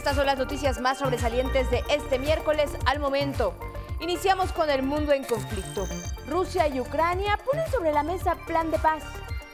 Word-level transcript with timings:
Estas 0.00 0.16
son 0.16 0.24
las 0.24 0.38
noticias 0.38 0.80
más 0.80 0.96
sobresalientes 0.96 1.70
de 1.70 1.84
este 1.90 2.18
miércoles 2.18 2.70
al 2.86 3.00
momento. 3.00 3.52
Iniciamos 4.00 4.50
con 4.50 4.70
el 4.70 4.82
mundo 4.82 5.12
en 5.12 5.24
conflicto. 5.24 5.86
Rusia 6.26 6.68
y 6.68 6.80
Ucrania 6.80 7.38
ponen 7.44 7.70
sobre 7.70 7.92
la 7.92 8.02
mesa 8.02 8.34
plan 8.46 8.70
de 8.70 8.78
paz. 8.78 9.04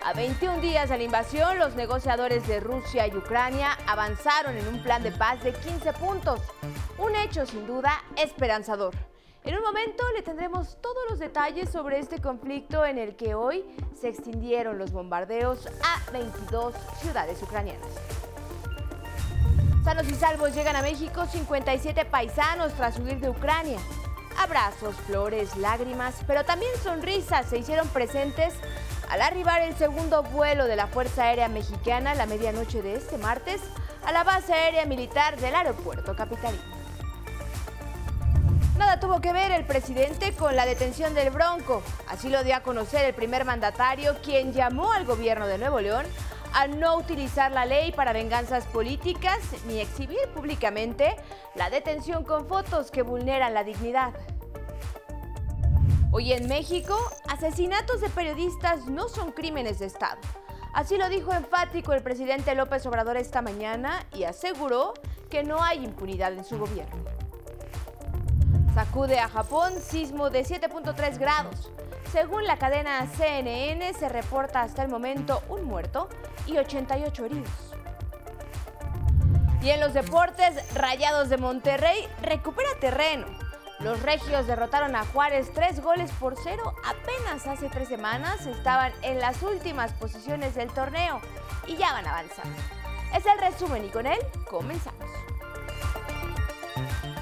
A 0.05 0.13
21 0.13 0.61
días 0.61 0.89
de 0.89 0.99
la 0.99 1.03
invasión, 1.03 1.59
los 1.59 1.75
negociadores 1.75 2.47
de 2.47 2.61
Rusia 2.61 3.09
y 3.09 3.17
Ucrania 3.17 3.77
avanzaron 3.89 4.57
en 4.57 4.69
un 4.69 4.81
plan 4.85 5.03
de 5.03 5.11
paz 5.11 5.43
de 5.43 5.53
15 5.53 5.93
puntos. 5.95 6.41
Un 6.97 7.17
hecho 7.17 7.45
sin 7.45 7.67
duda 7.67 8.05
esperanzador. 8.17 8.95
En 9.43 9.57
un 9.57 9.65
momento 9.65 10.05
le 10.15 10.23
tendremos 10.23 10.81
todos 10.81 11.11
los 11.11 11.19
detalles 11.19 11.71
sobre 11.71 11.99
este 11.99 12.21
conflicto 12.21 12.87
en 12.87 12.99
el 12.99 13.17
que 13.17 13.35
hoy 13.35 13.65
se 14.01 14.11
extendieron 14.11 14.79
los 14.79 14.93
bombardeos 14.93 15.67
a 15.83 16.09
22 16.13 16.73
ciudades 17.01 17.43
ucranianas. 17.43 18.26
Sanos 19.87 20.09
y 20.09 20.17
salvos 20.17 20.53
llegan 20.53 20.75
a 20.75 20.83
México 20.83 21.27
57 21.27 22.07
paisanos 22.07 22.73
tras 22.73 22.99
huir 22.99 23.21
de 23.21 23.31
Ucrania. 23.31 23.79
Abrazos, 24.37 24.97
flores, 25.07 25.55
lágrimas, 25.59 26.17
pero 26.27 26.45
también 26.45 26.73
sonrisas 26.83 27.47
se 27.47 27.59
hicieron 27.59 27.87
presentes 27.91 28.53
al 29.09 29.23
arribar 29.23 29.63
el 29.63 29.77
segundo 29.77 30.25
vuelo 30.25 30.65
de 30.65 30.75
la 30.75 30.89
Fuerza 30.89 31.23
Aérea 31.23 31.49
Mexicana 31.49 32.17
la 32.17 32.27
medianoche 32.27 32.83
de 32.83 32.97
este 32.97 33.17
martes 33.17 33.61
a 34.05 34.11
la 34.11 34.25
base 34.25 34.53
aérea 34.53 34.87
militar 34.87 35.37
del 35.37 35.55
aeropuerto 35.55 36.17
capitalino. 36.17 36.65
Nada 38.77 38.99
tuvo 38.99 39.21
que 39.21 39.33
ver 39.33 39.53
el 39.53 39.65
presidente 39.67 40.33
con 40.33 40.57
la 40.57 40.67
detención 40.67 41.15
del 41.15 41.31
Bronco. 41.31 41.81
Así 42.09 42.29
lo 42.29 42.43
dio 42.43 42.57
a 42.57 42.61
conocer 42.65 43.05
el 43.05 43.15
primer 43.15 43.45
mandatario, 43.45 44.17
quien 44.21 44.53
llamó 44.53 44.93
al 44.93 45.05
gobierno 45.05 45.47
de 45.47 45.59
Nuevo 45.59 45.81
León 45.81 46.07
a 46.57 46.69
no 46.69 46.97
utilizar 46.97 47.53
la 47.53 47.67
ley 47.67 47.93
para 47.93 48.15
venganzas 48.15 48.65
políticas 48.65 49.41
ni 49.67 49.79
exhibir 49.79 50.27
públicamente 50.35 51.15
la 51.55 51.69
detención 51.69 52.25
con 52.25 52.47
fotos 52.47 52.91
que 52.91 53.03
vulneran 53.03 53.53
la 53.53 53.63
dignidad. 53.63 54.15
Hoy 56.13 56.33
en 56.33 56.49
México, 56.49 56.97
asesinatos 57.29 58.01
de 58.01 58.09
periodistas 58.09 58.87
no 58.87 59.11
son 59.11 59.33
crímenes 59.33 59.81
de 59.81 59.87
Estado. 59.87 60.17
Así 60.73 60.97
lo 60.97 61.11
dijo 61.11 61.31
enfático 61.35 61.93
el 61.93 62.03
presidente 62.03 62.55
López 62.55 62.87
Obrador 62.87 63.19
esta 63.19 63.43
mañana 63.43 64.07
y 64.15 64.25
aseguró 64.25 64.95
que 65.29 65.45
no 65.45 65.63
hay 65.63 65.85
impunidad 65.85 66.33
en 66.33 66.45
su 66.47 66.57
gobierno. 66.59 67.26
Sacude 68.77 69.19
a 69.19 69.31
Japón 69.31 69.73
sismo 69.81 70.29
de 70.29 70.45
7.3 70.45 71.17
grados. 71.17 71.73
Según 72.13 72.45
la 72.45 72.59
cadena 72.59 73.07
CNN, 73.07 73.95
se 73.95 74.07
reporta 74.11 74.61
hasta 74.61 74.83
el 74.83 74.91
momento 74.91 75.43
un 75.49 75.65
muerto 75.65 76.11
y 76.47 76.59
88 76.59 77.25
heridos. 77.25 77.75
Y 79.63 79.71
en 79.71 79.81
los 79.81 79.95
deportes, 79.95 80.63
Rayados 80.75 81.31
de 81.31 81.39
Monterrey 81.39 82.07
recupera 82.21 82.69
terreno. 82.79 83.27
Los 83.81 84.03
regios 84.03 84.47
derrotaron 84.47 84.95
a 84.95 85.07
Juárez 85.07 85.51
tres 85.55 85.81
goles 85.81 86.11
por 86.21 86.35
cero. 86.37 86.75
Apenas 86.85 87.47
hace 87.47 87.71
tres 87.71 87.89
semanas 87.89 88.47
estaban 88.47 88.93
en 89.01 89.21
las 89.21 89.43
últimas 89.43 89.95
posiciones 89.95 90.55
del 90.55 90.69
torneo 90.69 91.23
y 91.67 91.77
ya 91.77 91.95
van 91.95 92.07
avanzando. 92.07 92.59
Es 93.15 93.25
el 93.25 93.39
resumen 93.39 93.87
y 93.87 93.89
con 93.89 94.07
él 94.07 94.19
comenzamos. 94.51 95.16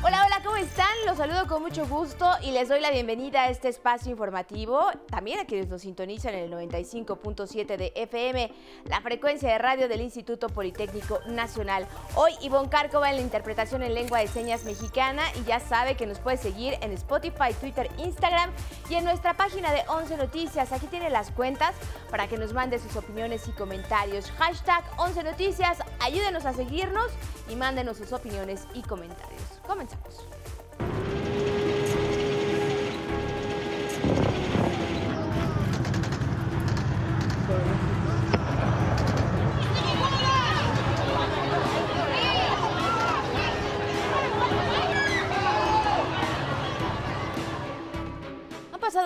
Hola, 0.02 0.24
hola, 0.26 0.40
¿cómo 0.44 0.56
están? 0.56 0.86
Los 1.06 1.18
saludo 1.18 1.46
con 1.46 1.62
mucho 1.62 1.86
gusto 1.86 2.30
y 2.42 2.52
les 2.52 2.68
doy 2.68 2.80
la 2.80 2.90
bienvenida 2.90 3.42
a 3.42 3.50
este 3.50 3.68
espacio 3.68 4.10
informativo. 4.10 4.82
También 5.10 5.40
a 5.40 5.46
quienes 5.46 5.68
nos 5.68 5.82
sintonizan 5.82 6.34
en 6.34 6.44
el 6.44 6.70
95.7 6.70 7.76
de 7.76 7.92
FM, 7.94 8.50
la 8.84 9.00
frecuencia 9.00 9.50
de 9.50 9.58
radio 9.58 9.88
del 9.88 10.00
Instituto 10.00 10.48
Politécnico 10.48 11.20
Nacional. 11.26 11.86
Hoy 12.14 12.32
Ivonne 12.40 12.68
Cárcova 12.68 13.10
en 13.10 13.16
la 13.16 13.22
interpretación 13.22 13.82
en 13.82 13.94
lengua 13.94 14.20
de 14.20 14.26
señas 14.26 14.64
mexicana 14.64 15.22
y 15.40 15.44
ya 15.44 15.60
sabe 15.60 15.96
que 15.96 16.06
nos 16.06 16.18
puede 16.18 16.36
seguir 16.36 16.74
en 16.80 16.92
Spotify, 16.92 17.52
Twitter, 17.60 17.90
Instagram 17.98 18.50
y 18.88 18.94
en 18.94 19.04
nuestra 19.04 19.34
página 19.34 19.72
de 19.72 19.82
11 19.88 20.16
Noticias. 20.16 20.72
Aquí 20.72 20.86
tiene 20.86 21.10
las 21.10 21.30
cuentas 21.30 21.74
para 22.10 22.26
que 22.28 22.38
nos 22.38 22.52
mande 22.52 22.78
sus 22.78 22.96
opiniones 22.96 23.48
y 23.48 23.52
comentarios. 23.52 24.30
Hashtag 24.32 24.84
11 24.98 25.24
Noticias, 25.24 25.78
ayúdenos 26.00 26.44
a 26.44 26.52
seguirnos 26.52 27.10
y 27.48 27.56
mándenos 27.56 27.98
sus 27.98 28.12
opiniones 28.12 28.66
y 28.74 28.82
comentarios. 28.82 29.53
Comenzamos. 29.66 30.24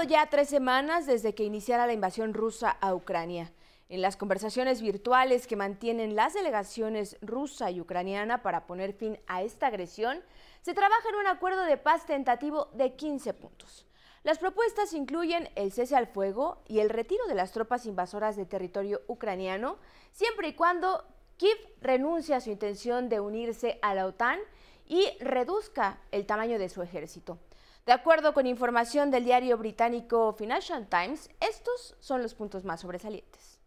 Ya 0.09 0.25
tres 0.31 0.49
semanas 0.49 1.05
desde 1.05 1.35
que 1.35 1.45
iniciara 1.45 1.87
la 1.87 1.93
invasión 1.93 2.33
rusa 2.33 2.71
a 2.71 2.95
Ucrania. 2.95 3.53
En 3.91 4.01
las 4.01 4.17
conversaciones 4.17 4.81
virtuales 4.81 5.47
que 5.47 5.55
mantienen 5.55 6.17
las 6.17 6.33
delegaciones 6.33 7.19
rusa 7.21 7.71
y 7.71 7.81
ucraniana 7.81 8.43
para 8.43 8.67
poner 8.67 8.95
fin 8.95 9.19
a 9.27 9.43
esta 9.43 9.67
agresión, 9.67 10.23
se 10.63 10.75
trabaja 10.75 11.09
en 11.09 11.17
un 11.17 11.27
acuerdo 11.27 11.65
de 11.65 11.77
paz 11.77 12.07
tentativo 12.07 12.69
de 12.75 12.95
15 12.95 13.35
puntos. 13.35 13.87
Las 14.25 14.39
propuestas 14.39 14.93
incluyen 14.93 15.49
el 15.55 15.73
cese 15.73 15.97
al 15.97 16.07
fuego 16.07 16.63
y 16.67 16.81
el 16.81 16.91
retiro 16.91 17.27
de 17.27 17.35
las 17.35 17.53
tropas 17.53 17.87
invasoras 17.87 18.37
de 18.37 18.47
territorio 18.47 19.01
ucraniano, 19.07 19.79
siempre 20.13 20.49
y 20.49 20.55
cuando 20.55 21.05
Kiev 21.37 21.57
renuncie 21.81 22.35
a 22.35 22.41
su 22.41 22.51
intención 22.51 23.09
de 23.09 23.21
unirse 23.21 23.79
a 23.81 23.95
la 23.95 24.07
OTAN 24.07 24.39
y 24.87 25.07
reduzca 25.21 26.01
el 26.11 26.27
tamaño 26.27 26.59
de 26.59 26.69
su 26.69 26.83
ejército. 26.83 27.39
De 27.87 27.93
acuerdo 27.93 28.35
con 28.35 28.47
información 28.47 29.11
del 29.11 29.25
diario 29.25 29.57
británico 29.57 30.35
Financial 30.35 30.87
Times, 30.89 31.31
estos 31.41 31.97
son 32.01 32.23
los 32.23 32.35
puntos 32.35 32.65
más 32.65 32.81
sobresalientes. 32.81 33.59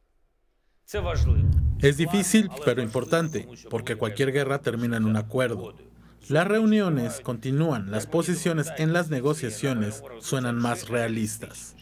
Es 1.79 1.97
difícil, 1.97 2.51
pero 2.63 2.83
importante, 2.83 3.47
porque 3.69 3.95
cualquier 3.95 4.31
guerra 4.31 4.61
termina 4.61 4.97
en 4.97 5.05
un 5.05 5.15
acuerdo. 5.15 5.73
Las 6.29 6.47
reuniones 6.47 7.19
continúan, 7.19 7.91
las 7.91 8.07
posiciones 8.07 8.71
en 8.77 8.93
las 8.93 9.09
negociaciones 9.09 10.03
suenan 10.19 10.55
más 10.55 10.87
realistas. 10.87 11.75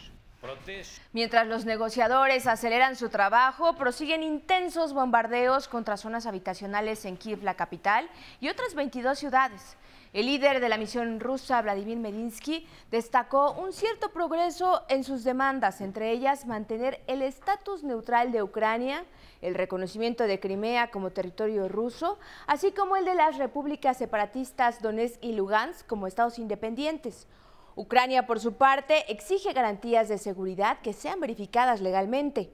Mientras 1.11 1.47
los 1.47 1.65
negociadores 1.65 2.47
aceleran 2.47 2.95
su 2.95 3.09
trabajo, 3.09 3.75
prosiguen 3.75 4.23
intensos 4.23 4.93
bombardeos 4.93 5.67
contra 5.67 5.97
zonas 5.97 6.25
habitacionales 6.25 7.05
en 7.05 7.17
Kiev, 7.17 7.43
la 7.43 7.55
capital, 7.55 8.09
y 8.39 8.49
otras 8.49 8.73
22 8.75 9.19
ciudades. 9.19 9.77
El 10.11 10.25
líder 10.25 10.59
de 10.59 10.69
la 10.69 10.77
misión 10.77 11.19
rusa, 11.19 11.61
Vladimir 11.61 11.99
Medinsky, 11.99 12.65
destacó 12.89 13.51
un 13.51 13.71
cierto 13.71 14.09
progreso 14.09 14.83
en 14.89 15.03
sus 15.03 15.23
demandas, 15.23 15.81
entre 15.81 16.09
ellas 16.09 16.47
mantener 16.47 16.99
el 17.05 17.21
estatus 17.21 17.83
neutral 17.83 18.31
de 18.31 18.41
Ucrania, 18.41 19.05
el 19.43 19.53
reconocimiento 19.53 20.23
de 20.23 20.39
Crimea 20.39 20.89
como 20.89 21.11
territorio 21.11 21.69
ruso, 21.69 22.17
así 22.47 22.71
como 22.71 22.95
el 22.95 23.05
de 23.05 23.13
las 23.13 23.37
repúblicas 23.37 23.97
separatistas 23.97 24.81
Donetsk 24.81 25.23
y 25.23 25.33
Lugansk 25.33 25.85
como 25.85 26.07
estados 26.07 26.39
independientes. 26.39 27.27
Ucrania, 27.75 28.25
por 28.25 28.39
su 28.39 28.53
parte, 28.53 29.11
exige 29.11 29.53
garantías 29.53 30.09
de 30.09 30.17
seguridad 30.17 30.81
que 30.81 30.93
sean 30.93 31.19
verificadas 31.19 31.81
legalmente. 31.81 32.51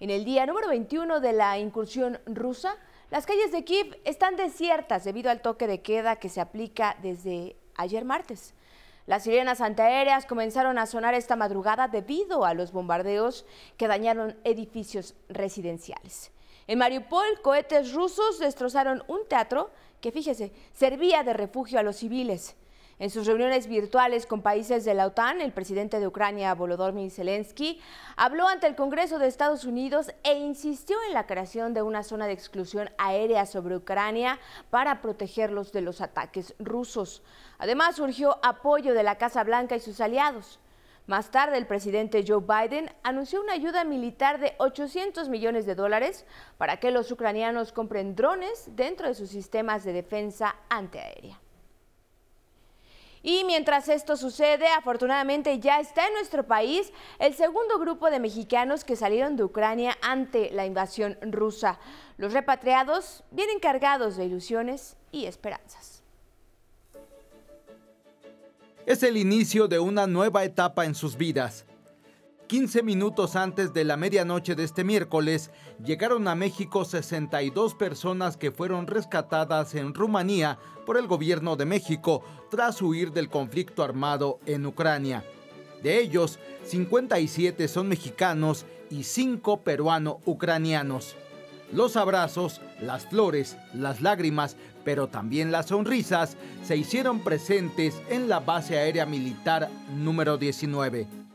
En 0.00 0.10
el 0.10 0.24
día 0.24 0.46
número 0.46 0.68
21 0.68 1.20
de 1.20 1.32
la 1.32 1.60
incursión 1.60 2.18
rusa, 2.26 2.74
las 3.10 3.24
calles 3.24 3.52
de 3.52 3.64
Kiev 3.64 3.98
están 4.04 4.36
desiertas 4.36 5.04
debido 5.04 5.30
al 5.30 5.40
toque 5.40 5.66
de 5.66 5.80
queda 5.80 6.16
que 6.16 6.28
se 6.28 6.40
aplica 6.40 6.96
desde 7.02 7.56
ayer 7.74 8.04
martes. 8.04 8.54
Las 9.06 9.22
sirenas 9.22 9.62
antiaéreas 9.62 10.26
comenzaron 10.26 10.78
a 10.78 10.84
sonar 10.84 11.14
esta 11.14 11.34
madrugada 11.34 11.88
debido 11.88 12.44
a 12.44 12.52
los 12.52 12.72
bombardeos 12.72 13.46
que 13.78 13.88
dañaron 13.88 14.36
edificios 14.44 15.14
residenciales. 15.30 16.30
En 16.66 16.78
Mariupol, 16.78 17.40
cohetes 17.40 17.94
rusos 17.94 18.38
destrozaron 18.38 19.02
un 19.08 19.26
teatro 19.26 19.70
que, 20.02 20.12
fíjese, 20.12 20.52
servía 20.74 21.22
de 21.22 21.32
refugio 21.32 21.78
a 21.78 21.82
los 21.82 21.96
civiles. 21.96 22.56
En 23.00 23.10
sus 23.10 23.28
reuniones 23.28 23.68
virtuales 23.68 24.26
con 24.26 24.42
países 24.42 24.84
de 24.84 24.92
la 24.92 25.06
OTAN, 25.06 25.40
el 25.40 25.52
presidente 25.52 26.00
de 26.00 26.08
Ucrania, 26.08 26.52
Volodymyr 26.54 27.12
Zelensky, 27.12 27.80
habló 28.16 28.48
ante 28.48 28.66
el 28.66 28.74
Congreso 28.74 29.20
de 29.20 29.28
Estados 29.28 29.64
Unidos 29.64 30.10
e 30.24 30.34
insistió 30.34 30.96
en 31.06 31.14
la 31.14 31.24
creación 31.28 31.74
de 31.74 31.82
una 31.82 32.02
zona 32.02 32.26
de 32.26 32.32
exclusión 32.32 32.90
aérea 32.98 33.46
sobre 33.46 33.76
Ucrania 33.76 34.40
para 34.70 35.00
protegerlos 35.00 35.70
de 35.70 35.82
los 35.82 36.00
ataques 36.00 36.56
rusos. 36.58 37.22
Además, 37.58 37.94
surgió 37.94 38.40
apoyo 38.42 38.94
de 38.94 39.04
la 39.04 39.16
Casa 39.16 39.44
Blanca 39.44 39.76
y 39.76 39.80
sus 39.80 40.00
aliados. 40.00 40.58
Más 41.06 41.30
tarde, 41.30 41.56
el 41.56 41.68
presidente 41.68 42.24
Joe 42.26 42.42
Biden 42.42 42.90
anunció 43.04 43.40
una 43.40 43.52
ayuda 43.52 43.84
militar 43.84 44.40
de 44.40 44.54
800 44.58 45.28
millones 45.28 45.66
de 45.66 45.76
dólares 45.76 46.26
para 46.58 46.78
que 46.78 46.90
los 46.90 47.12
ucranianos 47.12 47.72
compren 47.72 48.16
drones 48.16 48.74
dentro 48.74 49.06
de 49.06 49.14
sus 49.14 49.30
sistemas 49.30 49.84
de 49.84 49.92
defensa 49.92 50.56
antiaérea. 50.68 51.38
Y 53.28 53.44
mientras 53.44 53.90
esto 53.90 54.16
sucede, 54.16 54.68
afortunadamente 54.68 55.58
ya 55.58 55.80
está 55.80 56.06
en 56.06 56.14
nuestro 56.14 56.46
país 56.46 56.90
el 57.18 57.34
segundo 57.34 57.78
grupo 57.78 58.10
de 58.10 58.20
mexicanos 58.20 58.84
que 58.84 58.96
salieron 58.96 59.36
de 59.36 59.44
Ucrania 59.44 59.98
ante 60.00 60.50
la 60.50 60.64
invasión 60.64 61.18
rusa. 61.20 61.78
Los 62.16 62.32
repatriados 62.32 63.24
vienen 63.30 63.60
cargados 63.60 64.16
de 64.16 64.24
ilusiones 64.24 64.96
y 65.12 65.26
esperanzas. 65.26 66.02
Es 68.86 69.02
el 69.02 69.18
inicio 69.18 69.68
de 69.68 69.78
una 69.78 70.06
nueva 70.06 70.44
etapa 70.44 70.86
en 70.86 70.94
sus 70.94 71.14
vidas. 71.14 71.66
15 72.48 72.82
minutos 72.82 73.36
antes 73.36 73.74
de 73.74 73.84
la 73.84 73.98
medianoche 73.98 74.54
de 74.54 74.64
este 74.64 74.82
miércoles, 74.82 75.50
llegaron 75.84 76.26
a 76.28 76.34
México 76.34 76.86
62 76.86 77.74
personas 77.74 78.38
que 78.38 78.50
fueron 78.50 78.86
rescatadas 78.86 79.74
en 79.74 79.92
Rumanía 79.92 80.58
por 80.86 80.96
el 80.96 81.06
gobierno 81.06 81.56
de 81.56 81.66
México 81.66 82.24
tras 82.50 82.80
huir 82.80 83.12
del 83.12 83.28
conflicto 83.28 83.82
armado 83.82 84.40
en 84.46 84.64
Ucrania. 84.64 85.24
De 85.82 86.00
ellos, 86.00 86.38
57 86.64 87.68
son 87.68 87.86
mexicanos 87.86 88.64
y 88.88 89.02
5 89.02 89.60
peruano-ucranianos. 89.60 91.16
Los 91.70 91.98
abrazos, 91.98 92.62
las 92.80 93.04
flores, 93.04 93.58
las 93.74 94.00
lágrimas, 94.00 94.56
pero 94.86 95.08
también 95.08 95.52
las 95.52 95.66
sonrisas 95.66 96.38
se 96.64 96.78
hicieron 96.78 97.20
presentes 97.20 98.00
en 98.08 98.30
la 98.30 98.40
base 98.40 98.78
aérea 98.78 99.04
militar 99.04 99.68
número 99.94 100.38
19. 100.38 101.27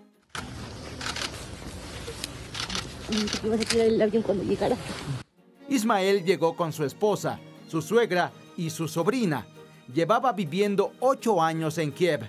Ismael 5.70 6.24
llegó 6.24 6.56
con 6.56 6.74
su 6.74 6.84
esposa, 6.84 7.40
su 7.68 7.82
suegra 7.82 8.32
y 8.58 8.70
su 8.70 8.88
sobrina. 8.88 9.46
Llevaba 9.94 10.34
viviendo 10.34 10.92
ocho 11.00 11.42
años 11.42 11.78
en 11.78 11.92
Kiev. 11.92 12.22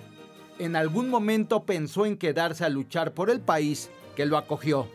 En 0.59 0.75
algún 0.75 1.09
momento 1.09 1.63
pensó 1.63 2.05
en 2.05 2.17
quedarse 2.17 2.65
a 2.65 2.69
luchar 2.69 3.13
por 3.13 3.29
el 3.29 3.41
país 3.41 3.89
que 4.15 4.25
lo 4.25 4.37
acogió. 4.37 4.87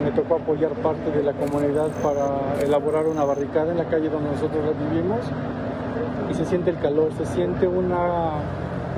Me 0.00 0.10
tocó 0.12 0.36
apoyar 0.36 0.72
parte 0.82 1.10
de 1.10 1.22
la 1.22 1.32
comunidad 1.32 1.88
para 2.02 2.60
elaborar 2.62 3.06
una 3.06 3.24
barricada 3.24 3.70
en 3.70 3.78
la 3.78 3.88
calle 3.88 4.08
donde 4.08 4.30
nosotros 4.30 4.74
vivimos 4.90 5.20
y 6.30 6.34
se 6.34 6.44
siente 6.46 6.70
el 6.70 6.78
calor, 6.78 7.12
se 7.18 7.26
siente 7.26 7.66
una, 7.66 8.32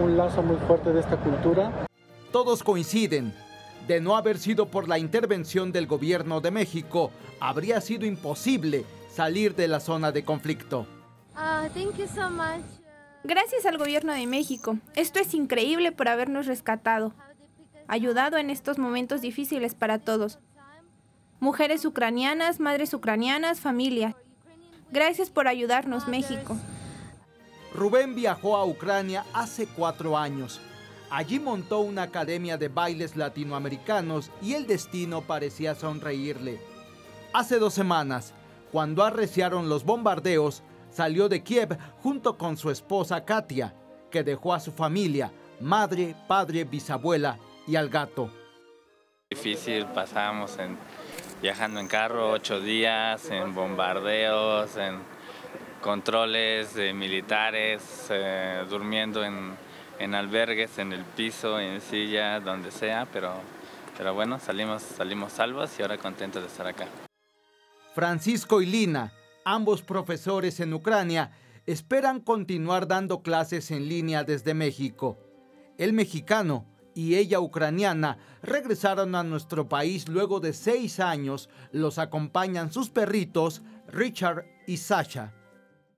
un 0.03 0.17
lazo 0.17 0.43
muy 0.43 0.57
fuerte 0.69 0.93
de 0.93 1.01
esta 1.01 1.17
cultura. 1.17 1.87
Todos 2.31 2.63
coinciden, 2.63 3.35
de 3.87 4.01
no 4.01 4.17
haber 4.17 4.39
sido 4.39 4.67
por 4.67 4.89
la 4.89 4.99
intervención 4.99 5.73
del 5.73 5.87
gobierno 5.87 6.41
de 6.41 6.51
México, 6.51 7.11
habría 7.41 7.81
sido 7.81 8.07
imposible 8.07 8.85
salir 9.13 9.55
de 9.55 9.69
la 9.69 9.81
zona 9.81 10.13
de 10.13 10.25
conflicto. 10.25 10.87
Ah, 11.35 11.69
Gracias 13.25 13.67
al 13.67 13.79
gobierno 13.79 14.13
de 14.13 14.27
México. 14.27 14.79
Esto 14.95 15.21
es 15.21 15.35
increíble 15.35 15.93
por 15.93 16.09
habernos 16.09 16.47
rescatado, 16.47 17.15
ayudado 17.87 18.37
en 18.37 18.51
estos 18.51 18.79
momentos 18.79 19.21
difíciles 19.21 19.75
para 19.75 19.99
todos. 19.99 20.39
Mujeres 21.41 21.85
ucranianas, 21.85 22.61
madres 22.61 22.95
ucranianas, 22.95 23.61
familia. 23.61 24.17
Gracias 24.91 25.31
por 25.31 25.49
ayudarnos, 25.49 26.07
México. 26.07 26.57
Rubén 27.75 28.15
viajó 28.15 28.57
a 28.57 28.65
Ucrania 28.65 29.25
hace 29.33 29.67
cuatro 29.67 30.17
años 30.19 30.61
Allí 31.15 31.39
montó 31.39 31.81
una 31.81 32.05
academia 32.05 32.57
de 32.57 32.69
bailes 32.69 33.17
latinoamericanos 33.17 34.31
y 34.41 34.55
el 34.55 34.67
destino 34.67 35.21
parecía 35.21 35.75
sonreírle. 35.75 36.59
Hace 37.35 37.59
dos 37.59 37.75
semanas, 37.75 38.33
cuando 38.71 39.05
arreciaron 39.05 39.69
los 39.69 39.85
bombardeos, 39.85 40.63
salió 40.91 41.29
de 41.29 41.43
Kiev 41.43 41.77
junto 42.03 42.39
con 42.39 42.57
su 42.57 42.71
esposa 42.71 43.27
Katia, 43.27 43.75
que 44.11 44.25
dejó 44.25 44.55
a 44.55 44.61
su 44.61 44.73
familia, 44.73 45.31
madre, 45.61 46.17
padre, 46.27 46.65
bisabuela 46.65 47.39
y 47.67 47.77
al 47.77 47.91
gato. 47.91 48.31
Difícil, 49.29 49.85
pasamos 49.89 50.57
en, 50.57 50.79
viajando 51.43 51.79
en 51.79 51.89
carro 51.89 52.31
ocho 52.31 52.59
días, 52.59 53.29
en 53.29 53.55
bombardeos, 53.55 54.79
en 54.79 54.99
controles 55.83 56.73
de 56.73 56.95
militares, 56.95 58.07
eh, 58.09 58.65
durmiendo 58.71 59.23
en 59.23 59.72
en 60.03 60.17
albergues, 60.17 60.79
en 60.79 60.93
el 60.93 61.05
piso, 61.05 61.61
en 61.61 61.81
silla, 61.81 62.41
donde 62.41 62.73
sea, 62.73 63.07
pero, 63.13 63.35
pero 63.97 64.13
bueno, 64.15 64.41
salimos, 64.41 64.83
salimos 64.83 65.33
salvos 65.33 65.71
y 65.79 65.83
ahora 65.83 65.97
contentos 65.97 66.43
de 66.43 66.49
estar 66.49 66.67
acá. 66.67 66.87
Francisco 67.95 68.61
y 68.61 68.67
Lina, 68.67 69.13
ambos 69.45 69.83
profesores 69.83 70.59
en 70.59 70.75
Ucrania, 70.75 71.31
esperan 71.67 72.19
continuar 72.19 72.89
dando 72.89 73.23
clases 73.23 73.71
en 73.71 73.89
línea 73.89 74.25
desde 74.25 74.55
México. 74.55 75.19
El 75.79 75.93
mexicano 75.93 76.67
y 76.95 77.15
ella 77.15 77.39
ucraniana 77.39 78.19
regresaron 78.43 79.15
a 79.15 79.23
nuestro 79.23 79.69
país 79.69 80.09
luego 80.09 80.41
de 80.41 80.53
seis 80.53 80.99
años. 80.99 81.49
Los 81.71 81.99
acompañan 81.99 82.73
sus 82.73 82.91
perritos, 82.91 83.63
Richard 83.87 84.47
y 84.67 84.79
Sasha. 84.79 85.33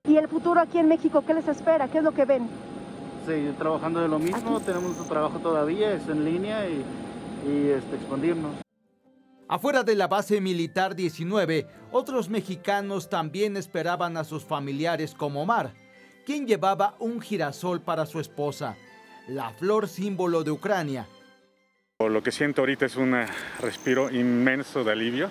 ¿Y 0.07 0.17
el 0.17 0.27
futuro 0.27 0.61
aquí 0.61 0.77
en 0.77 0.87
México 0.87 1.23
qué 1.25 1.33
les 1.33 1.47
espera? 1.47 1.87
¿Qué 1.87 1.97
es 1.97 2.03
lo 2.03 2.11
que 2.11 2.25
ven? 2.25 2.47
Seguir 3.25 3.53
trabajando 3.57 3.99
de 4.01 4.07
lo 4.07 4.19
mismo, 4.19 4.59
tenemos 4.59 4.83
nuestro 4.83 5.07
trabajo 5.07 5.39
todavía, 5.39 5.93
es 5.93 6.07
en 6.07 6.23
línea 6.23 6.67
y, 6.67 7.69
este, 7.69 7.95
expandirnos. 7.95 8.55
Afuera 9.47 9.83
de 9.83 9.95
la 9.95 10.07
base 10.07 10.41
militar 10.41 10.95
19, 10.95 11.67
otros 11.91 12.29
mexicanos 12.29 13.09
también 13.09 13.57
esperaban 13.57 14.17
a 14.17 14.23
sus 14.23 14.43
familiares 14.43 15.13
como 15.13 15.43
Omar, 15.43 15.73
quien 16.25 16.47
llevaba 16.47 16.95
un 16.99 17.21
girasol 17.21 17.81
para 17.81 18.05
su 18.05 18.19
esposa, 18.19 18.75
la 19.27 19.51
flor 19.51 19.87
símbolo 19.87 20.43
de 20.43 20.51
Ucrania. 20.51 21.07
Lo 21.99 22.23
que 22.23 22.31
siento 22.31 22.61
ahorita 22.61 22.85
es 22.85 22.95
un 22.95 23.15
respiro 23.61 24.09
inmenso 24.09 24.83
de 24.83 24.91
alivio, 24.91 25.29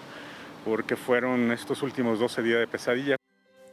porque 0.65 0.97
fueron 0.97 1.53
estos 1.53 1.83
últimos 1.83 2.19
12 2.19 2.43
días 2.43 2.61
de 2.61 2.67
pesadilla. 2.67 3.17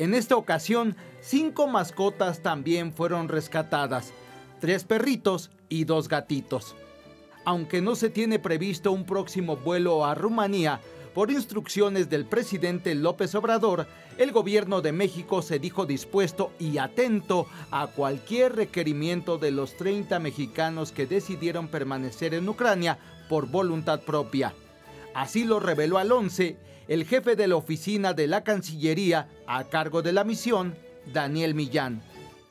En 0.01 0.15
esta 0.15 0.35
ocasión, 0.35 0.95
cinco 1.19 1.67
mascotas 1.67 2.41
también 2.41 2.91
fueron 2.91 3.29
rescatadas, 3.29 4.13
tres 4.59 4.83
perritos 4.83 5.51
y 5.69 5.83
dos 5.83 6.07
gatitos. 6.07 6.75
Aunque 7.45 7.81
no 7.81 7.93
se 7.93 8.09
tiene 8.09 8.39
previsto 8.39 8.91
un 8.91 9.05
próximo 9.05 9.57
vuelo 9.57 10.03
a 10.03 10.15
Rumanía, 10.15 10.81
por 11.13 11.29
instrucciones 11.29 12.09
del 12.09 12.25
presidente 12.25 12.95
López 12.95 13.35
Obrador, 13.35 13.85
el 14.17 14.31
gobierno 14.31 14.81
de 14.81 14.91
México 14.91 15.43
se 15.43 15.59
dijo 15.59 15.85
dispuesto 15.85 16.51
y 16.57 16.79
atento 16.79 17.45
a 17.69 17.85
cualquier 17.85 18.55
requerimiento 18.55 19.37
de 19.37 19.51
los 19.51 19.77
30 19.77 20.17
mexicanos 20.17 20.91
que 20.91 21.05
decidieron 21.05 21.67
permanecer 21.67 22.33
en 22.33 22.49
Ucrania 22.49 22.97
por 23.29 23.45
voluntad 23.45 23.99
propia. 24.01 24.55
Así 25.13 25.43
lo 25.43 25.59
reveló 25.59 25.99
al 25.99 26.11
11 26.11 26.70
el 26.91 27.05
jefe 27.05 27.37
de 27.37 27.47
la 27.47 27.55
oficina 27.55 28.11
de 28.11 28.27
la 28.27 28.43
Cancillería 28.43 29.25
a 29.47 29.63
cargo 29.63 30.01
de 30.01 30.11
la 30.11 30.25
misión, 30.25 30.75
Daniel 31.13 31.55
Millán. 31.55 32.01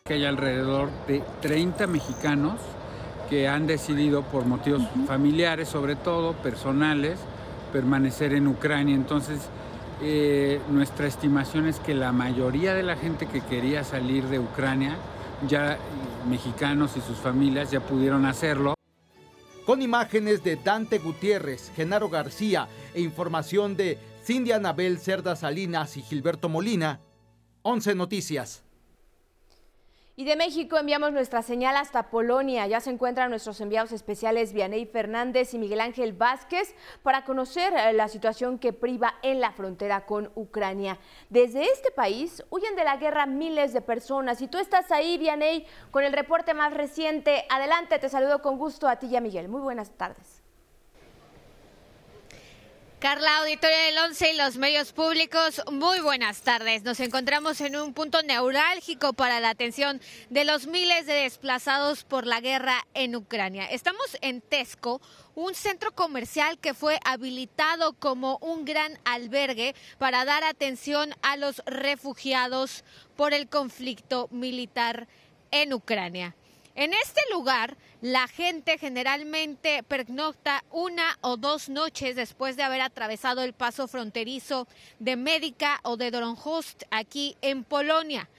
Que 0.07 0.15
hay 0.15 0.25
alrededor 0.25 0.89
de 1.07 1.23
30 1.43 1.87
mexicanos 1.87 2.59
que 3.29 3.49
han 3.49 3.67
decidido 3.67 4.23
por 4.23 4.47
motivos 4.47 4.81
familiares, 5.07 5.69
sobre 5.69 5.95
todo 5.95 6.33
personales, 6.33 7.19
permanecer 7.71 8.33
en 8.33 8.47
Ucrania. 8.47 8.95
Entonces, 8.95 9.41
eh, 10.01 10.59
nuestra 10.71 11.07
estimación 11.07 11.67
es 11.67 11.79
que 11.79 11.93
la 11.93 12.11
mayoría 12.11 12.73
de 12.73 12.83
la 12.83 12.97
gente 12.97 13.27
que 13.27 13.43
quería 13.43 13.85
salir 13.85 14.25
de 14.25 14.39
Ucrania, 14.39 14.97
ya 15.47 15.77
mexicanos 16.31 16.97
y 16.97 17.03
sus 17.03 17.19
familias, 17.19 17.71
ya 17.71 17.81
pudieron 17.81 18.25
hacerlo. 18.25 18.73
Con 19.67 19.83
imágenes 19.83 20.43
de 20.43 20.57
Dante 20.57 20.99
Gutiérrez, 20.99 21.71
Genaro 21.77 22.09
García 22.09 22.69
e 22.95 23.03
información 23.03 23.77
de 23.77 23.99
Cindy 24.23 24.53
Anabel 24.53 24.99
Cerda 24.99 25.35
Salinas 25.35 25.97
y 25.97 26.03
Gilberto 26.03 26.49
Molina. 26.49 27.01
11 27.63 27.95
Noticias. 27.95 28.63
Y 30.15 30.25
de 30.25 30.37
México 30.37 30.77
enviamos 30.77 31.13
nuestra 31.13 31.41
señal 31.41 31.77
hasta 31.77 32.11
Polonia. 32.11 32.67
Ya 32.67 32.81
se 32.81 32.91
encuentran 32.91 33.31
nuestros 33.31 33.59
enviados 33.63 33.93
especiales 33.93 34.53
Vianey 34.53 34.85
Fernández 34.85 35.55
y 35.55 35.59
Miguel 35.59 35.81
Ángel 35.81 36.13
Vázquez 36.13 36.75
para 37.03 37.25
conocer 37.25 37.73
eh, 37.73 37.95
la 37.95 38.09
situación 38.09 38.59
que 38.59 38.75
priva 38.75 39.15
en 39.23 39.41
la 39.41 39.53
frontera 39.53 40.05
con 40.05 40.31
Ucrania. 40.35 40.99
Desde 41.31 41.65
este 41.65 41.91
país 41.91 42.45
huyen 42.51 42.77
de 42.77 42.85
la 42.85 42.99
guerra 42.99 43.25
miles 43.25 43.73
de 43.73 43.81
personas 43.81 44.43
y 44.43 44.49
tú 44.49 44.59
estás 44.59 44.91
ahí, 44.91 45.17
Vianey, 45.17 45.65
con 45.91 46.05
el 46.05 46.13
reporte 46.13 46.53
más 46.53 46.75
reciente. 46.75 47.47
Adelante, 47.49 47.99
te 47.99 48.11
saludo 48.11 48.43
con 48.43 48.59
gusto 48.59 48.87
a 48.87 48.97
ti 48.97 49.07
y 49.07 49.17
a 49.17 49.23
Miguel. 49.23 49.49
Muy 49.49 49.63
buenas 49.63 49.91
tardes. 49.97 50.40
Carla, 53.01 53.39
auditoria 53.39 53.79
del 53.87 53.97
11 53.97 54.33
y 54.33 54.37
los 54.37 54.59
medios 54.59 54.93
públicos, 54.93 55.63
muy 55.73 56.01
buenas 56.01 56.43
tardes. 56.43 56.83
Nos 56.83 57.01
encontramos 57.01 57.63
en 57.63 57.75
un 57.77 57.95
punto 57.95 58.23
neurálgico 58.23 59.15
para 59.15 59.41
la 59.41 59.49
atención 59.49 60.03
de 60.29 60.45
los 60.45 60.67
miles 60.67 61.07
de 61.07 61.15
desplazados 61.15 62.05
por 62.05 62.27
la 62.27 62.43
guerra 62.43 62.87
en 62.93 63.17
Ucrania. 63.17 63.65
Estamos 63.65 64.19
en 64.21 64.43
Tesco, 64.43 65.01
un 65.35 65.55
centro 65.55 65.93
comercial 65.93 66.59
que 66.59 66.75
fue 66.75 67.01
habilitado 67.03 67.95
como 67.95 68.37
un 68.43 68.67
gran 68.67 68.99
albergue 69.07 69.75
para 69.97 70.27
dar 70.27 70.45
atención 70.45 71.15
a 71.23 71.39
los 71.39 71.63
refugiados 71.65 72.85
por 73.17 73.33
el 73.33 73.49
conflicto 73.49 74.29
militar 74.31 75.09
en 75.51 75.73
Ucrania. 75.73 76.35
En 76.81 76.95
este 76.95 77.21
lugar, 77.31 77.77
la 78.01 78.27
gente 78.27 78.79
generalmente 78.79 79.83
pernocta 79.83 80.65
una 80.71 81.19
o 81.21 81.37
dos 81.37 81.69
noches 81.69 82.17
después 82.17 82.57
de 82.57 82.63
haber 82.63 82.81
atravesado 82.81 83.43
el 83.43 83.53
paso 83.53 83.87
fronterizo 83.87 84.67
de 84.99 85.17
Médica 85.17 85.81
o 85.83 85.99
de 85.99 86.11
Doronhost 86.11 86.85
aquí 86.91 87.37
en 87.43 87.65
Polonia. 87.65 88.31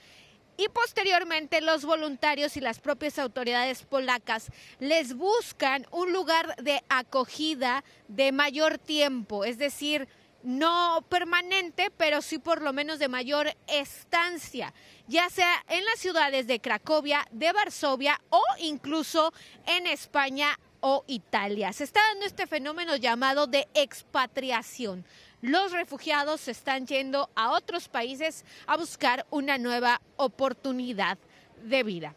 Y 0.56 0.66
posteriormente 0.70 1.60
los 1.60 1.84
voluntarios 1.84 2.56
y 2.56 2.60
las 2.60 2.80
propias 2.80 3.20
autoridades 3.20 3.84
polacas 3.84 4.48
les 4.80 5.14
buscan 5.14 5.86
un 5.92 6.12
lugar 6.12 6.56
de 6.56 6.82
acogida 6.88 7.84
de 8.08 8.32
mayor 8.32 8.76
tiempo, 8.76 9.44
es 9.44 9.56
decir, 9.56 10.08
no 10.42 11.04
permanente, 11.08 11.90
pero 11.96 12.22
sí 12.22 12.38
por 12.38 12.62
lo 12.62 12.72
menos 12.72 12.98
de 12.98 13.08
mayor 13.08 13.48
estancia, 13.66 14.72
ya 15.06 15.28
sea 15.30 15.64
en 15.68 15.84
las 15.84 15.98
ciudades 15.98 16.46
de 16.46 16.60
Cracovia, 16.60 17.26
de 17.30 17.52
Varsovia 17.52 18.20
o 18.30 18.42
incluso 18.58 19.32
en 19.66 19.86
España 19.86 20.58
o 20.80 21.04
Italia. 21.06 21.72
Se 21.72 21.84
está 21.84 22.00
dando 22.10 22.26
este 22.26 22.46
fenómeno 22.46 22.96
llamado 22.96 23.46
de 23.46 23.68
expatriación. 23.74 25.04
Los 25.40 25.72
refugiados 25.72 26.42
se 26.42 26.50
están 26.50 26.86
yendo 26.86 27.30
a 27.34 27.52
otros 27.52 27.88
países 27.88 28.44
a 28.66 28.76
buscar 28.76 29.26
una 29.30 29.58
nueva 29.58 30.00
oportunidad 30.16 31.18
de 31.64 31.82
vida. 31.82 32.14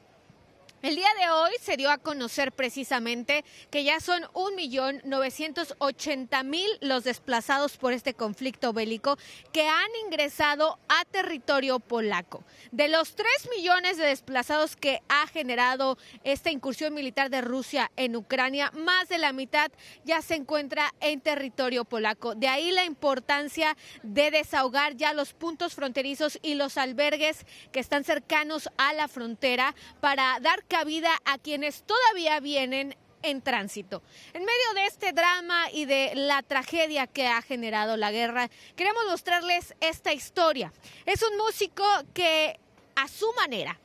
El 0.86 0.96
día 0.96 1.10
de 1.20 1.30
hoy 1.32 1.52
se 1.60 1.76
dio 1.78 1.90
a 1.90 1.98
conocer 1.98 2.52
precisamente 2.52 3.44
que 3.72 3.84
ya 3.84 4.00
son 4.00 4.22
1.980.000 4.36 6.78
los 6.82 7.04
desplazados 7.04 7.78
por 7.78 7.92
este 7.92 8.14
conflicto 8.14 8.72
bélico 8.72 9.18
que 9.52 9.68
han 9.68 9.90
ingresado 10.06 10.78
a 10.88 11.04
territorio 11.06 11.80
polaco. 11.80 12.44
De 12.72 12.88
los 12.88 13.16
3 13.16 13.28
millones 13.58 13.98
de 13.98 14.06
desplazados 14.06 14.76
que 14.76 15.02
ha 15.10 15.26
generado 15.26 15.98
esta 16.24 16.52
incursión 16.52 16.94
militar 16.94 17.32
de 17.32 17.42
Rusia 17.42 17.92
en 17.96 18.16
Ucrania, 18.16 18.70
más 18.76 19.10
de 19.10 19.18
la 19.18 19.34
mitad 19.34 19.72
ya 20.04 20.22
se 20.22 20.36
encuentra 20.36 20.94
en 21.00 21.20
territorio 21.20 21.86
polaco. 21.86 22.36
De 22.36 22.48
ahí 22.48 22.70
la 22.70 22.86
importancia 22.86 23.76
de 24.04 24.30
desahogar 24.30 24.96
ya 24.96 25.14
los 25.14 25.34
puntos 25.34 25.74
fronterizos 25.74 26.38
y 26.44 26.54
los 26.54 26.78
albergues 26.78 27.44
que 27.72 27.80
están 27.80 28.04
cercanos 28.04 28.70
a 28.78 28.94
la 28.94 29.08
frontera 29.08 29.74
para 30.00 30.40
dar 30.42 30.64
vida 30.84 31.10
a 31.26 31.38
quienes 31.38 31.84
todavía 31.84 32.40
vienen 32.40 32.96
en 33.22 33.42
tránsito. 33.42 34.04
En 34.34 34.42
medio 34.44 34.74
de 34.76 34.86
este 34.86 35.14
drama 35.14 35.72
y 35.72 35.86
de 35.86 36.12
la 36.16 36.44
tragedia 36.44 37.08
que 37.08 37.28
ha 37.28 37.42
generado 37.42 37.98
la 37.98 38.12
guerra, 38.12 38.50
queremos 38.76 39.04
mostrarles 39.10 39.74
esta 39.80 40.14
historia. 40.14 40.72
Es 41.06 41.24
un 41.24 41.38
músico 41.38 41.84
que 42.14 42.60
a 42.96 43.08
su 43.08 43.32
manera 43.34 43.80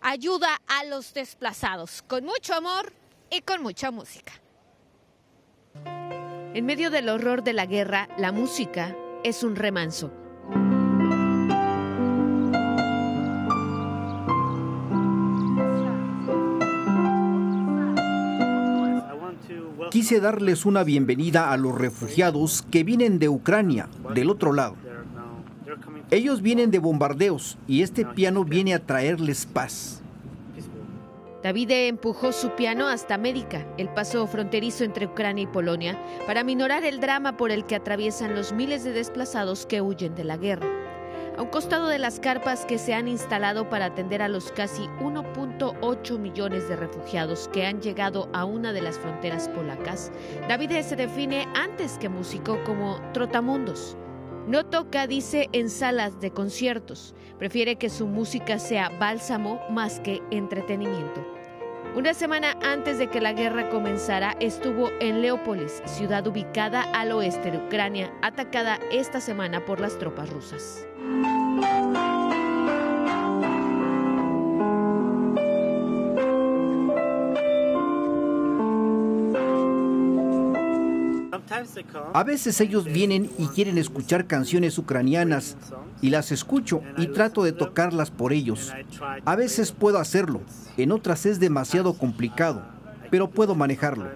ayuda 0.00 0.60
a 0.66 0.84
los 0.84 1.14
desplazados, 1.14 2.02
con 2.02 2.24
mucho 2.24 2.54
amor 2.54 2.92
y 3.30 3.40
con 3.40 3.62
mucha 3.62 3.90
música. 3.90 4.32
En 6.54 6.66
medio 6.66 6.90
del 6.90 7.08
horror 7.08 7.42
de 7.42 7.54
la 7.54 7.64
guerra, 7.64 8.08
la 8.18 8.30
música 8.30 8.94
es 9.24 9.42
un 9.42 9.56
remanso 9.56 10.12
quise 20.02 20.18
darles 20.18 20.66
una 20.66 20.82
bienvenida 20.82 21.52
a 21.52 21.56
los 21.56 21.78
refugiados 21.78 22.64
que 22.72 22.82
vienen 22.82 23.20
de 23.20 23.28
Ucrania, 23.28 23.88
del 24.12 24.30
otro 24.30 24.52
lado. 24.52 24.74
Ellos 26.10 26.42
vienen 26.42 26.72
de 26.72 26.80
bombardeos 26.80 27.56
y 27.68 27.82
este 27.82 28.04
piano 28.04 28.44
viene 28.44 28.74
a 28.74 28.84
traerles 28.84 29.46
paz. 29.46 30.02
David 31.44 31.70
empujó 31.70 32.32
su 32.32 32.50
piano 32.56 32.88
hasta 32.88 33.16
Médica, 33.16 33.64
el 33.78 33.88
paso 33.90 34.26
fronterizo 34.26 34.82
entre 34.82 35.06
Ucrania 35.06 35.44
y 35.44 35.46
Polonia, 35.46 35.96
para 36.26 36.42
minorar 36.42 36.82
el 36.84 36.98
drama 36.98 37.36
por 37.36 37.52
el 37.52 37.64
que 37.64 37.76
atraviesan 37.76 38.34
los 38.34 38.52
miles 38.52 38.82
de 38.82 38.90
desplazados 38.90 39.66
que 39.66 39.82
huyen 39.82 40.16
de 40.16 40.24
la 40.24 40.36
guerra 40.36 40.81
a 41.36 41.42
un 41.42 41.48
costado 41.48 41.88
de 41.88 41.98
las 41.98 42.20
carpas 42.20 42.64
que 42.66 42.78
se 42.78 42.94
han 42.94 43.08
instalado 43.08 43.68
para 43.68 43.86
atender 43.86 44.22
a 44.22 44.28
los 44.28 44.52
casi 44.52 44.82
1.8 45.00 46.18
millones 46.18 46.68
de 46.68 46.76
refugiados 46.76 47.48
que 47.52 47.66
han 47.66 47.80
llegado 47.80 48.28
a 48.32 48.44
una 48.44 48.72
de 48.72 48.82
las 48.82 48.98
fronteras 48.98 49.48
polacas, 49.48 50.12
David 50.48 50.80
se 50.82 50.96
define 50.96 51.46
antes 51.54 51.98
que 51.98 52.08
músico 52.08 52.62
como 52.64 53.00
trotamundos. 53.12 53.96
No 54.46 54.66
toca, 54.66 55.06
dice, 55.06 55.48
en 55.52 55.70
salas 55.70 56.20
de 56.20 56.32
conciertos. 56.32 57.14
Prefiere 57.38 57.76
que 57.76 57.88
su 57.88 58.06
música 58.06 58.58
sea 58.58 58.88
bálsamo 58.98 59.60
más 59.70 60.00
que 60.00 60.20
entretenimiento. 60.30 61.24
Una 61.94 62.14
semana 62.14 62.56
antes 62.62 62.98
de 62.98 63.08
que 63.08 63.20
la 63.20 63.34
guerra 63.34 63.68
comenzara, 63.68 64.34
estuvo 64.40 64.90
en 65.00 65.20
Leópolis, 65.20 65.82
ciudad 65.84 66.26
ubicada 66.26 66.82
al 66.82 67.12
oeste 67.12 67.50
de 67.50 67.58
Ucrania, 67.58 68.12
atacada 68.22 68.80
esta 68.90 69.20
semana 69.20 69.64
por 69.64 69.78
las 69.78 69.98
tropas 69.98 70.30
rusas. 70.30 70.86
A 82.12 82.24
veces 82.24 82.60
ellos 82.60 82.84
vienen 82.84 83.30
y 83.38 83.46
quieren 83.48 83.78
escuchar 83.78 84.26
canciones 84.26 84.78
ucranianas 84.78 85.56
y 86.00 86.10
las 86.10 86.32
escucho 86.32 86.82
y 86.96 87.08
trato 87.08 87.42
de 87.44 87.52
tocarlas 87.52 88.10
por 88.10 88.32
ellos. 88.32 88.72
A 89.24 89.36
veces 89.36 89.72
puedo 89.72 89.98
hacerlo, 89.98 90.40
en 90.76 90.92
otras 90.92 91.26
es 91.26 91.40
demasiado 91.40 91.94
complicado, 91.94 92.62
pero 93.10 93.30
puedo 93.30 93.54
manejarlo. 93.54 94.10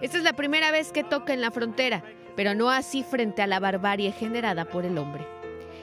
Esta 0.00 0.18
es 0.18 0.24
la 0.24 0.34
primera 0.34 0.70
vez 0.70 0.92
que 0.92 1.04
toca 1.04 1.32
en 1.32 1.40
la 1.40 1.50
frontera, 1.50 2.04
pero 2.36 2.54
no 2.54 2.70
así 2.70 3.02
frente 3.02 3.42
a 3.42 3.46
la 3.46 3.60
barbarie 3.60 4.12
generada 4.12 4.66
por 4.66 4.84
el 4.84 4.98
hombre. 4.98 5.26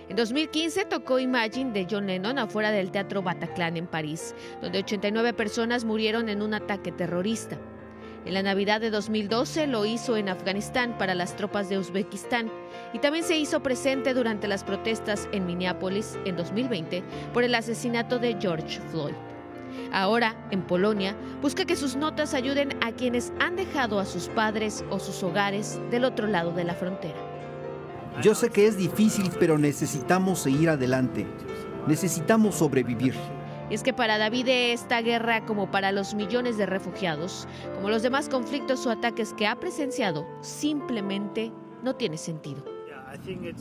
En 0.09 0.15
2015 0.15 0.85
tocó 0.85 1.17
Imagine 1.17 1.71
de 1.71 1.87
John 1.89 2.07
Lennon 2.07 2.37
afuera 2.37 2.71
del 2.71 2.91
Teatro 2.91 3.23
Bataclan 3.23 3.77
en 3.77 3.87
París, 3.87 4.35
donde 4.61 4.79
89 4.79 5.33
personas 5.33 5.85
murieron 5.85 6.29
en 6.29 6.41
un 6.41 6.53
ataque 6.53 6.91
terrorista. 6.91 7.57
En 8.25 8.33
la 8.33 8.41
Navidad 8.41 8.79
de 8.79 8.89
2012 8.89 9.67
lo 9.67 9.85
hizo 9.85 10.15
en 10.15 10.29
Afganistán 10.29 10.97
para 10.97 11.13
las 11.13 11.35
tropas 11.35 11.67
de 11.67 11.77
Uzbekistán 11.77 12.49
y 12.93 12.99
también 12.99 13.25
se 13.25 13.37
hizo 13.37 13.61
presente 13.61 14.13
durante 14.13 14.47
las 14.47 14.63
protestas 14.63 15.27
en 15.33 15.45
Minneapolis 15.45 16.17
en 16.23 16.37
2020 16.37 17.03
por 17.33 17.43
el 17.43 17.53
asesinato 17.53 18.19
de 18.19 18.37
George 18.39 18.79
Floyd. 18.91 19.13
Ahora, 19.91 20.47
en 20.51 20.61
Polonia, 20.61 21.17
busca 21.41 21.65
que 21.65 21.75
sus 21.75 21.97
notas 21.97 22.33
ayuden 22.33 22.69
a 22.81 22.93
quienes 22.93 23.33
han 23.39 23.57
dejado 23.57 23.99
a 23.99 24.05
sus 24.05 24.29
padres 24.29 24.85
o 24.89 24.99
sus 24.99 25.21
hogares 25.21 25.79
del 25.91 26.05
otro 26.05 26.25
lado 26.27 26.51
de 26.53 26.63
la 26.63 26.75
frontera. 26.75 27.19
Yo 28.21 28.35
sé 28.35 28.49
que 28.49 28.67
es 28.67 28.77
difícil, 28.77 29.31
pero 29.37 29.57
necesitamos 29.57 30.39
seguir 30.39 30.69
adelante. 30.69 31.27
Necesitamos 31.87 32.55
sobrevivir. 32.55 33.15
Y 33.69 33.75
es 33.75 33.83
que 33.83 33.93
para 33.93 34.17
David 34.17 34.47
esta 34.47 35.01
guerra, 35.01 35.45
como 35.45 35.71
para 35.71 35.91
los 35.91 36.13
millones 36.13 36.57
de 36.57 36.65
refugiados, 36.65 37.47
como 37.75 37.89
los 37.89 38.03
demás 38.03 38.29
conflictos 38.29 38.85
o 38.85 38.91
ataques 38.91 39.33
que 39.33 39.47
ha 39.47 39.59
presenciado, 39.59 40.27
simplemente 40.41 41.51
no 41.81 41.95
tiene 41.95 42.17
sentido. 42.17 42.63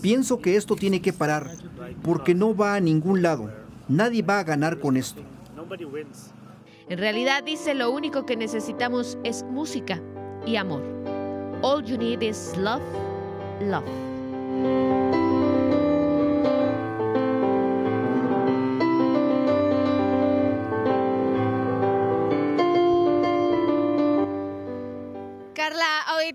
Pienso 0.01 0.39
que 0.41 0.57
esto 0.57 0.77
tiene 0.77 1.01
que 1.01 1.13
parar, 1.13 1.51
porque 2.03 2.35
no 2.35 2.55
va 2.55 2.75
a 2.75 2.81
ningún 2.81 3.23
lado. 3.23 3.53
Nadie 3.89 4.23
va 4.23 4.39
a 4.39 4.45
ganar 4.45 4.79
con 4.79 4.97
esto. 4.97 5.23
En 6.89 6.99
realidad 6.99 7.43
dice 7.45 7.75
lo 7.75 7.91
único 7.91 8.27
que 8.27 8.37
necesitamos 8.37 9.19
es 9.25 9.45
música 9.45 10.01
y 10.47 10.57
amor. 10.57 10.83
All 11.63 11.85
you 11.85 11.97
need 11.97 12.23
is 12.23 12.57
love, 12.57 12.83
love. 13.61 13.85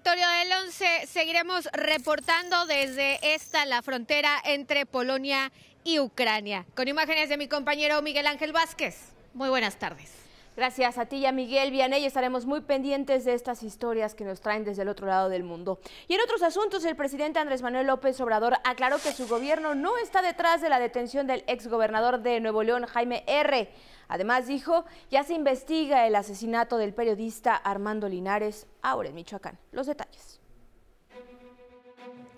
Auditorio 0.07 0.39
del 0.39 0.67
11, 0.67 1.05
seguiremos 1.05 1.67
reportando 1.73 2.65
desde 2.65 3.19
esta, 3.35 3.65
la 3.65 3.81
frontera 3.81 4.41
entre 4.45 4.85
Polonia 4.85 5.51
y 5.83 5.99
Ucrania. 5.99 6.65
Con 6.77 6.87
imágenes 6.87 7.27
de 7.27 7.35
mi 7.35 7.49
compañero 7.49 8.01
Miguel 8.01 8.25
Ángel 8.25 8.53
Vázquez. 8.53 8.95
Muy 9.33 9.49
buenas 9.49 9.77
tardes. 9.77 10.26
Gracias 10.57 10.97
a 10.97 11.05
ti 11.05 11.17
y 11.17 11.25
a 11.27 11.31
Miguel 11.31 11.69
Vianey. 11.69 12.03
Estaremos 12.03 12.47
muy 12.47 12.61
pendientes 12.61 13.25
de 13.25 13.35
estas 13.35 13.61
historias 13.61 14.15
que 14.15 14.23
nos 14.23 14.41
traen 14.41 14.63
desde 14.63 14.81
el 14.81 14.87
otro 14.87 15.05
lado 15.05 15.29
del 15.29 15.43
mundo. 15.43 15.79
Y 16.07 16.15
en 16.15 16.21
otros 16.21 16.41
asuntos, 16.41 16.83
el 16.83 16.95
presidente 16.95 17.37
Andrés 17.37 17.61
Manuel 17.61 17.85
López 17.85 18.19
Obrador 18.21 18.55
aclaró 18.63 18.97
que 18.97 19.11
su 19.11 19.27
gobierno 19.27 19.75
no 19.75 19.99
está 19.99 20.23
detrás 20.23 20.59
de 20.59 20.69
la 20.69 20.79
detención 20.79 21.27
del 21.27 21.43
exgobernador 21.45 22.23
de 22.23 22.39
Nuevo 22.39 22.63
León, 22.63 22.87
Jaime 22.87 23.23
R. 23.27 23.69
Además 24.07 24.47
dijo, 24.47 24.83
ya 25.11 25.23
se 25.23 25.35
investiga 25.35 26.07
el 26.07 26.15
asesinato 26.15 26.77
del 26.77 26.95
periodista 26.95 27.55
Armando 27.55 28.09
Linares, 28.09 28.65
ahora 28.81 29.09
en 29.09 29.13
Michoacán. 29.13 29.59
Los 29.71 29.85
detalles. 29.85 30.41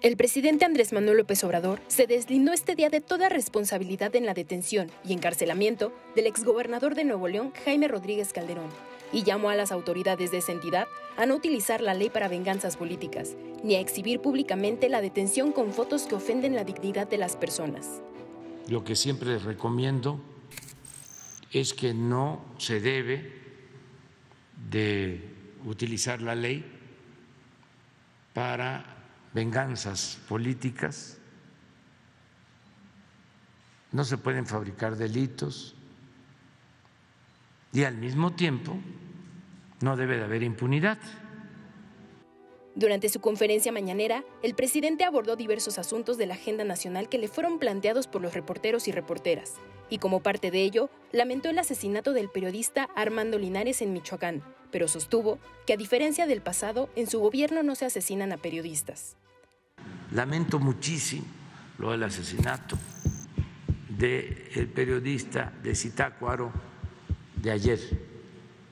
El 0.01 0.15
presidente 0.15 0.63
Andrés 0.63 0.93
Manuel 0.93 1.17
López 1.17 1.43
Obrador 1.43 1.81
se 1.89 2.07
deslindó 2.07 2.53
este 2.53 2.73
día 2.73 2.89
de 2.89 3.01
toda 3.01 3.27
responsabilidad 3.27 4.15
en 4.15 4.25
la 4.25 4.33
detención 4.33 4.89
y 5.05 5.11
encarcelamiento 5.11 5.91
del 6.15 6.25
exgobernador 6.25 6.95
de 6.95 7.03
Nuevo 7.03 7.27
León, 7.27 7.51
Jaime 7.65 7.89
Rodríguez 7.89 8.31
Calderón, 8.31 8.69
y 9.11 9.23
llamó 9.23 9.49
a 9.49 9.55
las 9.55 9.73
autoridades 9.73 10.31
de 10.31 10.37
esa 10.37 10.53
entidad 10.53 10.87
a 11.17 11.25
no 11.25 11.35
utilizar 11.35 11.81
la 11.81 11.95
ley 11.95 12.09
para 12.09 12.29
venganzas 12.29 12.77
políticas, 12.77 13.35
ni 13.61 13.75
a 13.75 13.81
exhibir 13.81 14.21
públicamente 14.21 14.87
la 14.87 15.01
detención 15.01 15.51
con 15.51 15.73
fotos 15.73 16.03
que 16.03 16.15
ofenden 16.15 16.55
la 16.55 16.63
dignidad 16.63 17.09
de 17.09 17.17
las 17.17 17.35
personas. 17.35 18.01
Lo 18.69 18.85
que 18.85 18.95
siempre 18.95 19.37
recomiendo 19.37 20.21
es 21.51 21.73
que 21.73 21.93
no 21.93 22.45
se 22.57 22.79
debe 22.79 23.33
de 24.69 25.19
utilizar 25.65 26.21
la 26.21 26.35
ley 26.35 26.63
para 28.33 28.98
venganzas 29.33 30.19
políticas, 30.27 31.17
no 33.91 34.03
se 34.03 34.17
pueden 34.17 34.45
fabricar 34.45 34.95
delitos 34.95 35.75
y 37.71 37.83
al 37.83 37.97
mismo 37.97 38.31
tiempo 38.31 38.77
no 39.81 39.95
debe 39.95 40.17
de 40.17 40.23
haber 40.23 40.43
impunidad. 40.43 40.99
Durante 42.75 43.09
su 43.09 43.19
conferencia 43.19 43.71
mañanera, 43.71 44.23
el 44.41 44.55
presidente 44.55 45.03
abordó 45.03 45.35
diversos 45.35 45.79
asuntos 45.79 46.17
de 46.17 46.27
la 46.27 46.35
agenda 46.35 46.63
nacional 46.63 47.09
que 47.09 47.17
le 47.17 47.27
fueron 47.27 47.59
planteados 47.59 48.07
por 48.07 48.21
los 48.21 48.33
reporteros 48.33 48.87
y 48.87 48.91
reporteras, 48.91 49.55
y 49.89 49.97
como 49.97 50.21
parte 50.21 50.51
de 50.51 50.61
ello, 50.61 50.89
lamentó 51.11 51.49
el 51.49 51.59
asesinato 51.59 52.13
del 52.13 52.29
periodista 52.29 52.87
Armando 52.95 53.37
Linares 53.37 53.81
en 53.81 53.91
Michoacán, 53.91 54.43
pero 54.71 54.87
sostuvo 54.87 55.39
que 55.65 55.73
a 55.73 55.77
diferencia 55.77 56.27
del 56.27 56.41
pasado, 56.41 56.89
en 56.95 57.07
su 57.07 57.19
gobierno 57.19 57.63
no 57.63 57.75
se 57.75 57.85
asesinan 57.85 58.31
a 58.31 58.37
periodistas. 58.37 59.15
Lamento 60.11 60.59
muchísimo 60.59 61.25
lo 61.77 61.91
del 61.91 62.03
asesinato 62.03 62.77
del 63.89 64.69
periodista 64.73 65.51
de 65.61 65.75
Zitácuaro 65.75 66.51
de 67.35 67.51
ayer. 67.51 67.79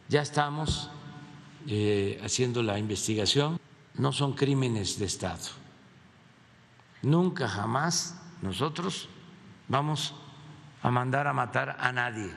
Ya 0.07 0.21
estamos 0.21 0.89
eh, 1.67 2.19
haciendo 2.23 2.63
la 2.63 2.79
investigación, 2.79 3.59
no 3.95 4.13
son 4.13 4.33
crímenes 4.33 4.99
de 4.99 5.05
Estado. 5.05 5.49
Nunca 7.01 7.47
jamás 7.47 8.19
nosotros 8.41 9.09
vamos 9.67 10.15
a 10.81 10.91
mandar 10.91 11.27
a 11.27 11.33
matar 11.33 11.75
a 11.79 11.91
nadie. 11.91 12.31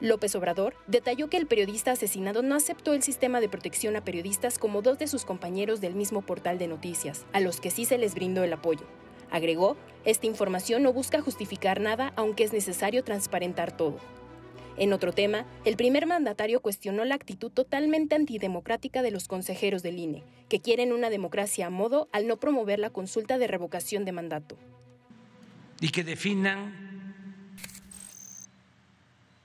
López 0.00 0.34
Obrador 0.34 0.74
detalló 0.86 1.28
que 1.28 1.36
el 1.36 1.46
periodista 1.46 1.92
asesinado 1.92 2.42
no 2.42 2.54
aceptó 2.54 2.94
el 2.94 3.02
sistema 3.02 3.40
de 3.40 3.50
protección 3.50 3.96
a 3.96 4.04
periodistas 4.04 4.58
como 4.58 4.80
dos 4.80 4.98
de 4.98 5.06
sus 5.06 5.26
compañeros 5.26 5.82
del 5.82 5.94
mismo 5.94 6.22
portal 6.22 6.58
de 6.58 6.68
noticias, 6.68 7.26
a 7.32 7.40
los 7.40 7.60
que 7.60 7.70
sí 7.70 7.84
se 7.84 7.98
les 7.98 8.14
brindó 8.14 8.42
el 8.42 8.52
apoyo. 8.52 8.86
Agregó, 9.30 9.76
esta 10.06 10.26
información 10.26 10.82
no 10.82 10.94
busca 10.94 11.20
justificar 11.20 11.80
nada, 11.80 12.14
aunque 12.16 12.44
es 12.44 12.52
necesario 12.54 13.04
transparentar 13.04 13.76
todo. 13.76 13.98
En 14.78 14.94
otro 14.94 15.12
tema, 15.12 15.44
el 15.66 15.76
primer 15.76 16.06
mandatario 16.06 16.60
cuestionó 16.60 17.04
la 17.04 17.14
actitud 17.14 17.50
totalmente 17.50 18.14
antidemocrática 18.14 19.02
de 19.02 19.10
los 19.10 19.28
consejeros 19.28 19.82
del 19.82 19.98
INE, 19.98 20.24
que 20.48 20.60
quieren 20.60 20.94
una 20.94 21.10
democracia 21.10 21.66
a 21.66 21.70
modo 21.70 22.08
al 22.12 22.26
no 22.26 22.38
promover 22.38 22.78
la 22.78 22.88
consulta 22.88 23.36
de 23.36 23.46
revocación 23.46 24.06
de 24.06 24.12
mandato. 24.12 24.56
Y 25.82 25.90
que 25.90 26.02
definan 26.02 26.89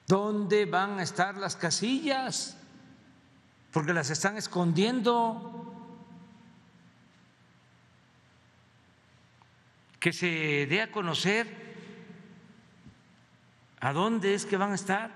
¿Dónde 0.08 0.66
van 0.66 1.00
a 1.00 1.04
estar 1.04 1.36
las 1.38 1.56
casillas? 1.56 2.58
Porque 3.72 3.94
las 3.94 4.10
están 4.10 4.38
escondiendo. 4.38 5.74
Que 10.00 10.14
se 10.14 10.68
dé 10.68 10.82
a 10.82 10.92
conocer 10.92 11.66
a 13.80 13.94
dónde 13.94 14.34
es 14.34 14.46
que 14.46 14.58
van 14.58 14.72
a 14.72 14.76
estar 14.76 15.12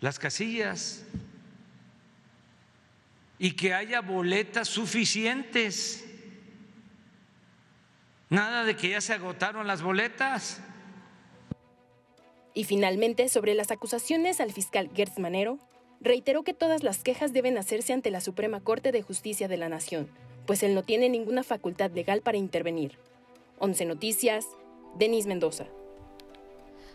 las 0.00 0.18
casillas 0.18 1.04
y 3.38 3.52
que 3.52 3.74
haya 3.74 4.00
boletas 4.00 4.68
suficientes. 4.68 6.04
Nada 8.30 8.64
de 8.64 8.76
que 8.76 8.90
ya 8.90 9.00
se 9.00 9.12
agotaron 9.12 9.66
las 9.66 9.82
boletas. 9.82 10.60
Y 12.54 12.64
finalmente, 12.64 13.28
sobre 13.28 13.54
las 13.54 13.70
acusaciones 13.70 14.40
al 14.40 14.52
fiscal 14.52 14.90
Gertz 14.94 15.18
Manero, 15.18 15.58
reiteró 16.00 16.42
que 16.42 16.54
todas 16.54 16.82
las 16.82 17.02
quejas 17.02 17.32
deben 17.32 17.56
hacerse 17.56 17.92
ante 17.92 18.10
la 18.10 18.20
Suprema 18.20 18.60
Corte 18.60 18.92
de 18.92 19.02
Justicia 19.02 19.48
de 19.48 19.56
la 19.56 19.68
Nación, 19.68 20.08
pues 20.46 20.62
él 20.62 20.74
no 20.74 20.82
tiene 20.82 21.08
ninguna 21.08 21.42
facultad 21.42 21.90
legal 21.92 22.20
para 22.20 22.38
intervenir. 22.38 22.98
11 23.58 23.84
Noticias, 23.86 24.46
Denis 24.96 25.26
Mendoza. 25.26 25.66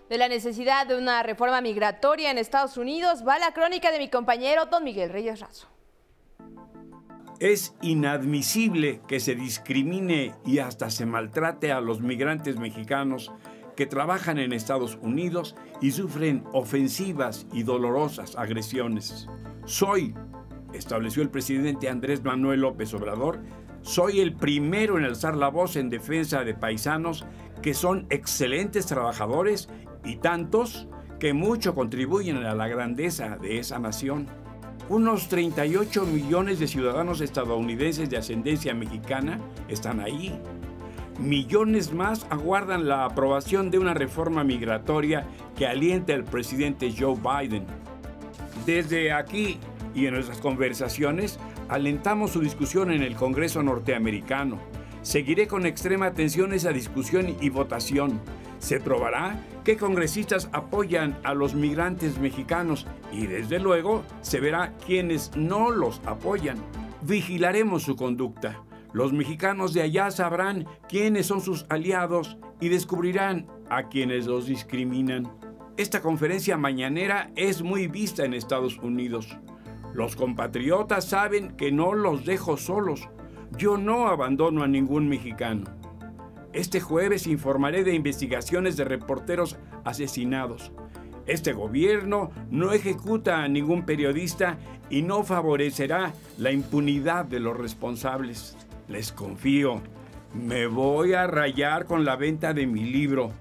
De 0.10 0.18
la 0.18 0.30
necesidad 0.30 0.88
de 0.88 0.98
una 0.98 1.22
reforma 1.24 1.62
migratoria 1.62 2.32
en 2.32 2.38
Estados 2.38 2.78
Unidos 2.78 3.24
va 3.28 3.40
la 3.40 3.54
crónica 3.54 3.92
de 3.92 4.00
mi 4.00 4.10
compañero 4.10 4.66
Don 4.68 4.84
Miguel 4.84 5.10
Reyes 5.10 5.40
Razo. 5.40 5.68
Es 7.40 7.76
inadmisible 7.82 9.02
que 9.08 9.20
se 9.20 9.36
discrimine 9.36 10.34
y 10.46 10.60
hasta 10.60 10.90
se 10.90 11.06
maltrate 11.06 11.72
a 11.72 11.82
los 11.82 12.02
migrantes 12.02 12.58
mexicanos 12.58 13.32
que 13.78 13.86
trabajan 13.86 14.40
en 14.40 14.52
Estados 14.52 14.98
Unidos 15.02 15.56
y 15.80 15.92
sufren 15.92 16.44
ofensivas 16.52 17.48
y 17.54 17.64
dolorosas 17.64 18.36
agresiones. 18.36 19.30
Soy, 19.66 20.16
estableció 20.74 21.22
el 21.22 21.30
presidente 21.30 21.88
Andrés 21.88 22.24
Manuel 22.24 22.62
López 22.62 22.94
Obrador, 22.96 23.40
soy 23.84 24.20
el 24.20 24.34
primero 24.34 24.98
en 24.98 25.06
alzar 25.06 25.38
la 25.38 25.50
voz 25.50 25.78
en 25.78 25.90
defensa 25.90 26.44
de 26.44 26.56
paisanos 26.56 27.26
que 27.62 27.74
son 27.74 28.08
excelentes 28.10 28.88
trabajadores 28.88 29.70
y 30.04 30.18
tantos 30.18 30.88
que 31.20 31.34
mucho 31.34 31.74
contribuyen 31.74 32.38
a 32.38 32.56
la 32.56 32.68
grandeza 32.68 33.38
de 33.38 33.60
esa 33.60 33.80
nación. 33.80 34.26
Unos 34.90 35.30
38 35.30 36.06
millones 36.06 36.60
de 36.60 36.68
ciudadanos 36.68 37.22
estadounidenses 37.22 38.10
de 38.10 38.18
ascendencia 38.18 38.74
mexicana 38.74 39.40
están 39.68 40.00
ahí 40.00 40.40
millones 41.20 41.94
más 41.94 42.26
aguardan 42.30 42.88
la 42.88 43.06
aprobación 43.06 43.72
de 43.72 43.80
una 43.80 43.94
reforma 43.94 44.44
migratoria 44.44 45.26
que 45.56 45.68
aliente 45.68 46.14
al 46.14 46.24
presidente 46.24 46.94
Joe 46.98 47.16
Biden. 47.16 47.66
Desde 48.66 49.12
aquí 49.12 49.60
y 49.96 50.06
en 50.06 50.14
nuestras 50.14 50.40
conversaciones, 50.40 51.40
alentamos 51.70 52.32
su 52.32 52.40
discusión 52.40 52.92
en 52.92 53.02
el 53.02 53.16
Congreso 53.16 53.64
norteamericano. 53.64 54.60
Seguiré 55.02 55.48
con 55.48 55.66
extrema 55.66 56.08
atención 56.08 56.54
esa 56.54 56.72
discusión 56.72 57.36
y 57.40 57.50
votación. 57.50 58.20
Se 58.60 58.80
probará 58.80 59.40
qué 59.64 59.78
congresistas 59.78 60.50
apoyan 60.52 61.18
a 61.24 61.34
los 61.34 61.56
migrantes 61.56 62.20
mexicanos 62.20 62.88
y 63.12 63.28
desde 63.28 63.60
luego 63.60 64.04
se 64.22 64.40
verá 64.40 64.74
quienes 64.86 65.36
no 65.36 65.72
los 65.72 66.02
apoyan. 66.06 66.58
Vigilaremos 67.04 67.84
su 67.84 67.96
conducta. 67.96 68.62
Los 68.94 69.14
mexicanos 69.14 69.74
de 69.74 69.82
allá 69.82 70.12
sabrán 70.12 70.66
quiénes 70.88 71.26
son 71.26 71.42
sus 71.42 71.66
aliados 71.70 72.38
y 72.60 72.70
descubrirán 72.70 73.48
a 73.70 73.90
quienes 73.90 74.28
los 74.28 74.46
discriminan. 74.46 75.30
Esta 75.78 76.02
conferencia 76.02 76.58
mañanera 76.58 77.30
es 77.36 77.62
muy 77.62 77.88
vista 77.88 78.26
en 78.26 78.34
Estados 78.34 78.78
Unidos. 78.80 79.38
Los 79.94 80.16
compatriotas 80.16 81.06
saben 81.06 81.56
que 81.56 81.72
no 81.72 81.94
los 81.94 82.26
dejo 82.26 82.58
solos. 82.58 83.10
Yo 83.58 83.78
no 83.78 84.08
abandono 84.08 84.64
a 84.64 84.68
ningún 84.68 85.08
mexicano. 85.08 85.66
Este 86.54 86.80
jueves 86.80 87.28
informaré 87.28 87.84
de 87.84 87.94
investigaciones 87.94 88.78
de 88.78 88.86
reporteros 88.86 89.58
asesinados. 89.84 90.72
Este 91.28 91.54
gobierno 91.54 92.32
no 92.50 92.72
ejecuta 92.72 93.44
a 93.44 93.48
ningún 93.48 93.86
periodista 93.86 94.58
y 94.90 95.02
no 95.02 95.24
favorecerá 95.24 96.14
la 96.38 96.52
impunidad 96.52 97.26
de 97.26 97.40
los 97.40 97.58
responsables. 97.58 98.58
Les 98.88 99.12
confío. 99.12 99.82
Me 100.34 100.68
voy 100.68 101.14
a 101.14 101.28
rayar 101.28 101.86
con 101.86 102.06
la 102.06 102.16
venta 102.16 102.54
de 102.54 102.68
mi 102.68 102.82
libro. 102.82 103.32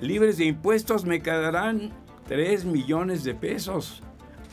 Libres 0.00 0.38
de 0.38 0.46
impuestos 0.46 1.04
me 1.04 1.22
quedarán 1.22 1.90
3 2.28 2.64
millones 2.64 3.24
de 3.24 3.34
pesos. 3.34 4.02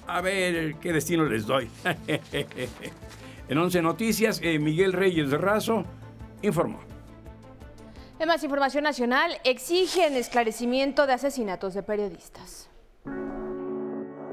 A 0.05 0.21
ver 0.21 0.75
qué 0.75 0.93
destino 0.93 1.25
les 1.25 1.45
doy. 1.45 1.69
en 3.49 3.57
11 3.57 3.81
Noticias, 3.81 4.39
eh, 4.43 4.59
Miguel 4.59 4.93
Reyes 4.93 5.31
Razo 5.31 5.83
informó. 6.41 6.79
En 8.19 8.27
más 8.27 8.43
información 8.43 8.83
nacional, 8.83 9.37
exigen 9.43 10.15
esclarecimiento 10.15 11.05
de 11.05 11.13
asesinatos 11.13 11.73
de 11.75 11.83
periodistas. 11.83 12.67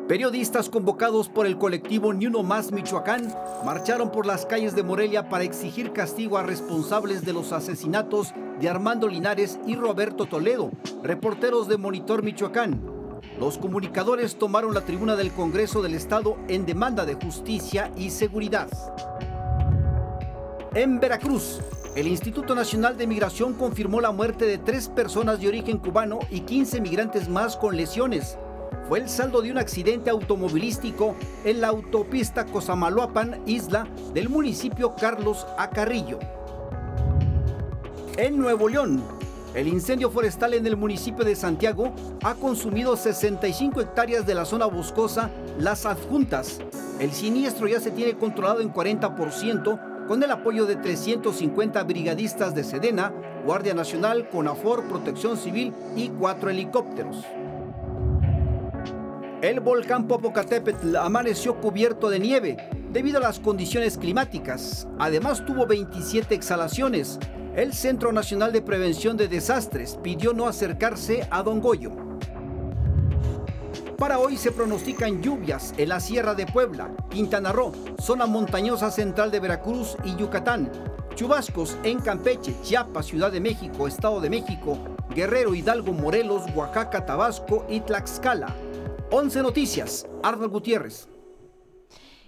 Periodistas 0.08 0.68
convocados 0.68 1.30
por 1.30 1.46
el 1.46 1.56
colectivo 1.56 2.12
Ni 2.12 2.26
Uno 2.26 2.42
Más 2.42 2.72
Michoacán 2.72 3.34
marcharon 3.64 4.12
por 4.12 4.26
las 4.26 4.44
calles 4.44 4.76
de 4.76 4.82
Morelia 4.82 5.30
para 5.30 5.44
exigir 5.44 5.94
castigo 5.94 6.36
a 6.36 6.42
responsables 6.42 7.24
de 7.24 7.32
los 7.32 7.52
asesinatos 7.52 8.34
de 8.60 8.68
Armando 8.68 9.08
Linares 9.08 9.58
y 9.66 9.76
Roberto 9.76 10.26
Toledo, 10.26 10.70
reporteros 11.02 11.68
de 11.68 11.78
Monitor 11.78 12.22
Michoacán. 12.22 12.84
Los 13.40 13.56
comunicadores 13.56 14.36
tomaron 14.36 14.74
la 14.74 14.82
tribuna 14.82 15.16
del 15.16 15.32
Congreso 15.32 15.80
del 15.80 15.94
Estado 15.94 16.36
en 16.48 16.66
demanda 16.66 17.06
de 17.06 17.14
justicia 17.14 17.90
y 17.96 18.10
seguridad. 18.10 18.68
En 20.74 21.00
Veracruz, 21.00 21.60
el 21.96 22.08
Instituto 22.08 22.54
Nacional 22.54 22.98
de 22.98 23.06
Migración 23.06 23.54
confirmó 23.54 24.02
la 24.02 24.12
muerte 24.12 24.44
de 24.44 24.58
tres 24.58 24.88
personas 24.88 25.40
de 25.40 25.48
origen 25.48 25.78
cubano 25.78 26.18
y 26.28 26.40
15 26.40 26.82
migrantes 26.82 27.26
más 27.26 27.56
con 27.56 27.74
lesiones. 27.74 28.36
Fue 28.88 28.98
el 28.98 29.08
saldo 29.08 29.40
de 29.40 29.50
un 29.50 29.56
accidente 29.56 30.10
automovilístico 30.10 31.14
en 31.44 31.62
la 31.62 31.68
autopista 31.68 32.44
Cosamaloapan, 32.44 33.40
isla 33.46 33.86
del 34.12 34.28
municipio 34.28 34.94
Carlos 34.94 35.46
Acarrillo. 35.56 36.18
En 38.18 38.38
Nuevo 38.38 38.68
León, 38.68 39.02
el 39.54 39.68
incendio 39.68 40.10
forestal 40.10 40.52
en 40.52 40.66
el 40.66 40.76
municipio 40.76 41.24
de 41.24 41.34
Santiago 41.34 41.94
ha 42.22 42.34
consumido 42.34 42.94
65 42.96 43.80
hectáreas 43.80 44.26
de 44.26 44.34
la 44.34 44.44
zona 44.44 44.66
boscosa 44.66 45.30
Las 45.58 45.86
Adjuntas. 45.86 46.60
El 47.00 47.12
siniestro 47.12 47.66
ya 47.66 47.80
se 47.80 47.90
tiene 47.90 48.18
controlado 48.18 48.60
en 48.60 48.72
40% 48.72 50.06
con 50.06 50.22
el 50.22 50.30
apoyo 50.30 50.66
de 50.66 50.76
350 50.76 51.82
brigadistas 51.84 52.54
de 52.54 52.64
Sedena, 52.64 53.12
Guardia 53.46 53.72
Nacional, 53.72 54.28
CONAFOR, 54.28 54.84
Protección 54.84 55.38
Civil 55.38 55.72
y 55.96 56.10
cuatro 56.10 56.50
helicópteros. 56.50 57.24
El 59.44 59.60
volcán 59.60 60.08
Popocatépetl 60.08 60.96
amaneció 60.96 61.60
cubierto 61.60 62.08
de 62.08 62.18
nieve 62.18 62.56
debido 62.90 63.18
a 63.18 63.20
las 63.20 63.38
condiciones 63.38 63.98
climáticas. 63.98 64.88
Además 64.98 65.44
tuvo 65.44 65.66
27 65.66 66.34
exhalaciones, 66.34 67.18
el 67.54 67.74
Centro 67.74 68.10
Nacional 68.10 68.52
de 68.52 68.62
Prevención 68.62 69.18
de 69.18 69.28
Desastres 69.28 69.98
pidió 70.02 70.32
no 70.32 70.46
acercarse 70.48 71.28
a 71.30 71.42
Don 71.42 71.60
Goyo. 71.60 71.90
Para 73.98 74.18
hoy 74.18 74.38
se 74.38 74.50
pronostican 74.50 75.20
lluvias 75.20 75.74
en 75.76 75.90
la 75.90 76.00
Sierra 76.00 76.34
de 76.34 76.46
Puebla, 76.46 76.90
Quintana 77.10 77.52
Roo, 77.52 77.72
zona 78.00 78.24
montañosa 78.24 78.90
central 78.90 79.30
de 79.30 79.40
Veracruz 79.40 79.94
y 80.04 80.16
Yucatán. 80.16 80.72
Chubascos 81.16 81.76
en 81.82 82.00
Campeche, 82.00 82.54
Chiapas, 82.62 83.04
Ciudad 83.04 83.30
de 83.30 83.40
México, 83.40 83.88
Estado 83.88 84.22
de 84.22 84.30
México, 84.30 84.78
Guerrero, 85.14 85.54
Hidalgo, 85.54 85.92
Morelos, 85.92 86.44
Oaxaca, 86.54 87.04
Tabasco 87.04 87.66
y 87.68 87.80
Tlaxcala. 87.80 88.54
11 89.16 89.42
Noticias, 89.44 90.08
Arnold 90.24 90.50
Gutiérrez. 90.50 91.08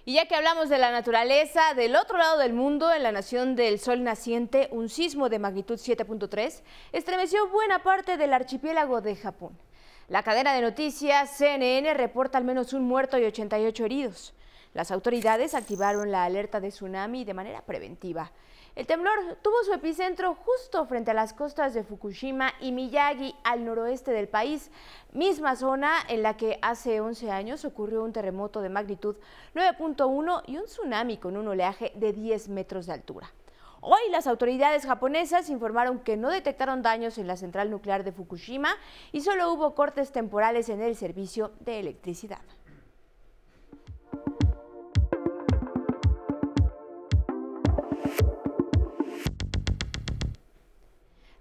Y 0.05 0.13
ya 0.13 0.25
que 0.25 0.35
hablamos 0.35 0.69
de 0.69 0.77
la 0.77 0.89
naturaleza, 0.89 1.73
del 1.75 1.97
otro 1.97 2.17
lado 2.17 2.37
del 2.37 2.53
mundo, 2.53 2.93
en 2.93 3.03
la 3.03 3.11
nación 3.11 3.57
del 3.57 3.77
sol 3.77 4.05
naciente, 4.05 4.69
un 4.71 4.87
sismo 4.87 5.27
de 5.27 5.37
magnitud 5.37 5.75
7.3 5.75 6.61
estremeció 6.93 7.49
buena 7.49 7.83
parte 7.83 8.15
del 8.15 8.33
archipiélago 8.33 9.01
de 9.01 9.17
Japón. 9.17 9.59
La 10.07 10.23
cadena 10.23 10.53
de 10.53 10.61
noticias 10.61 11.31
CNN 11.31 11.93
reporta 11.93 12.37
al 12.37 12.45
menos 12.45 12.71
un 12.71 12.85
muerto 12.85 13.17
y 13.17 13.25
88 13.25 13.83
heridos. 13.83 14.33
Las 14.77 14.91
autoridades 14.91 15.55
activaron 15.55 16.11
la 16.11 16.23
alerta 16.23 16.59
de 16.59 16.69
tsunami 16.69 17.25
de 17.25 17.33
manera 17.33 17.63
preventiva. 17.63 18.31
El 18.75 18.85
temblor 18.85 19.39
tuvo 19.41 19.63
su 19.63 19.73
epicentro 19.73 20.35
justo 20.35 20.85
frente 20.85 21.09
a 21.09 21.15
las 21.15 21.33
costas 21.33 21.73
de 21.73 21.83
Fukushima 21.83 22.53
y 22.59 22.71
Miyagi, 22.71 23.33
al 23.43 23.65
noroeste 23.65 24.11
del 24.11 24.27
país, 24.27 24.69
misma 25.13 25.55
zona 25.55 25.93
en 26.09 26.21
la 26.21 26.37
que 26.37 26.59
hace 26.61 27.01
11 27.01 27.31
años 27.31 27.65
ocurrió 27.65 28.03
un 28.03 28.13
terremoto 28.13 28.61
de 28.61 28.69
magnitud 28.69 29.15
9.1 29.55 30.43
y 30.45 30.57
un 30.57 30.65
tsunami 30.65 31.17
con 31.17 31.37
un 31.37 31.47
oleaje 31.47 31.91
de 31.95 32.13
10 32.13 32.49
metros 32.49 32.85
de 32.85 32.93
altura. 32.93 33.33
Hoy 33.81 34.11
las 34.11 34.27
autoridades 34.27 34.85
japonesas 34.85 35.49
informaron 35.49 36.01
que 36.01 36.17
no 36.17 36.29
detectaron 36.29 36.83
daños 36.83 37.17
en 37.17 37.25
la 37.25 37.35
central 37.35 37.71
nuclear 37.71 38.03
de 38.03 38.11
Fukushima 38.11 38.75
y 39.11 39.21
solo 39.21 39.51
hubo 39.51 39.73
cortes 39.73 40.11
temporales 40.11 40.69
en 40.69 40.83
el 40.83 40.95
servicio 40.95 41.51
de 41.61 41.79
electricidad. 41.79 42.41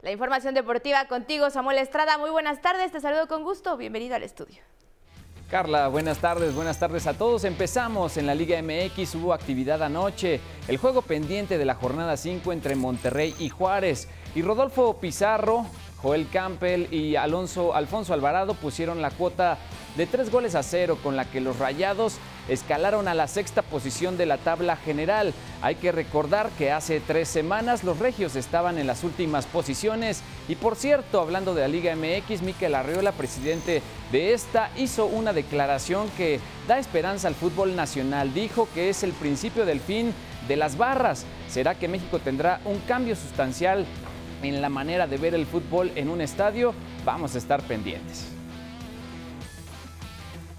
La 0.07 0.13
información 0.13 0.55
deportiva 0.55 1.09
contigo, 1.09 1.51
Samuel 1.51 1.79
Estrada. 1.79 2.17
Muy 2.17 2.31
buenas 2.31 2.63
tardes, 2.63 2.93
te 2.93 3.01
saludo 3.01 3.27
con 3.27 3.43
gusto. 3.43 3.77
Bienvenido 3.77 4.15
al 4.15 4.23
estudio. 4.23 4.63
Carla, 5.51 5.89
buenas 5.89 6.19
tardes, 6.19 6.55
buenas 6.55 6.79
tardes 6.79 7.09
a 7.09 7.15
todos. 7.15 7.43
Empezamos 7.43 8.17
en 8.17 8.29
la 8.29 8.37
Liga 8.37 8.57
MX, 8.63 9.17
hubo 9.17 9.35
actividad 9.35 9.83
anoche, 9.83 10.41
el 10.69 10.77
juego 10.77 11.03
pendiente 11.03 11.59
de 11.59 11.65
la 11.65 11.75
jornada 11.75 12.17
5 12.17 12.53
entre 12.53 12.77
Monterrey 12.77 13.35
y 13.41 13.49
Juárez. 13.49 14.07
Y 14.37 14.43
Rodolfo 14.43 15.01
Pizarro, 15.01 15.67
Joel 16.07 16.29
Campbell 16.29 16.87
y 16.93 17.17
Alonso, 17.17 17.75
Alfonso 17.75 18.15
Alvarado 18.15 18.55
pusieron 18.55 19.03
la 19.03 19.11
cuota 19.11 19.59
de 19.97 20.07
tres 20.07 20.31
goles 20.31 20.55
a 20.55 20.63
cero 20.63 20.99
con 21.03 21.17
la 21.17 21.25
que 21.25 21.41
los 21.41 21.59
Rayados 21.59 22.19
escalaron 22.49 23.09
a 23.09 23.15
la 23.15 23.27
sexta 23.27 23.63
posición 23.63 24.17
de 24.17 24.25
la 24.25 24.39
tabla 24.39 24.77
general. 24.77 25.35
Hay 25.63 25.75
que 25.75 25.91
recordar 25.91 26.49
que 26.51 26.71
hace 26.71 27.01
tres 27.01 27.27
semanas 27.27 27.83
los 27.83 27.99
regios 27.99 28.37
estaban 28.37 28.79
en 28.79 28.87
las 28.87 29.03
últimas 29.03 29.47
posiciones 29.47 30.23
y 30.47 30.55
por 30.55 30.77
cierto, 30.77 31.21
hablando 31.21 31.57
de 31.57 31.63
la 31.63 31.69
Liga 31.69 31.97
MX, 31.97 32.43
Miquel 32.43 32.77
Arriola, 32.77 33.11
presidente 33.11 33.83
de 34.13 34.33
esta, 34.33 34.71
hizo 34.77 35.07
una 35.07 35.33
declaración 35.33 36.09
que 36.17 36.39
da 36.69 36.79
esperanza 36.79 37.27
al 37.27 37.35
fútbol 37.35 37.75
nacional. 37.75 38.33
Dijo 38.33 38.69
que 38.75 38.91
es 38.91 39.03
el 39.03 39.11
principio 39.11 39.67
del 39.67 39.81
fin 39.81 40.15
de 40.47 40.55
las 40.55 40.77
barras. 40.77 41.27
¿Será 41.49 41.75
que 41.75 41.89
México 41.89 42.21
tendrá 42.21 42.61
un 42.65 42.79
cambio 42.81 43.17
sustancial 43.17 43.87
en 44.43 44.61
la 44.61 44.69
manera 44.69 45.07
de 45.07 45.17
ver 45.17 45.35
el 45.35 45.47
fútbol 45.47 45.93
en 45.95 46.09
un 46.09 46.21
estadio? 46.21 46.75
Vamos 47.05 47.35
a 47.35 47.39
estar 47.39 47.63
pendientes. 47.63 48.37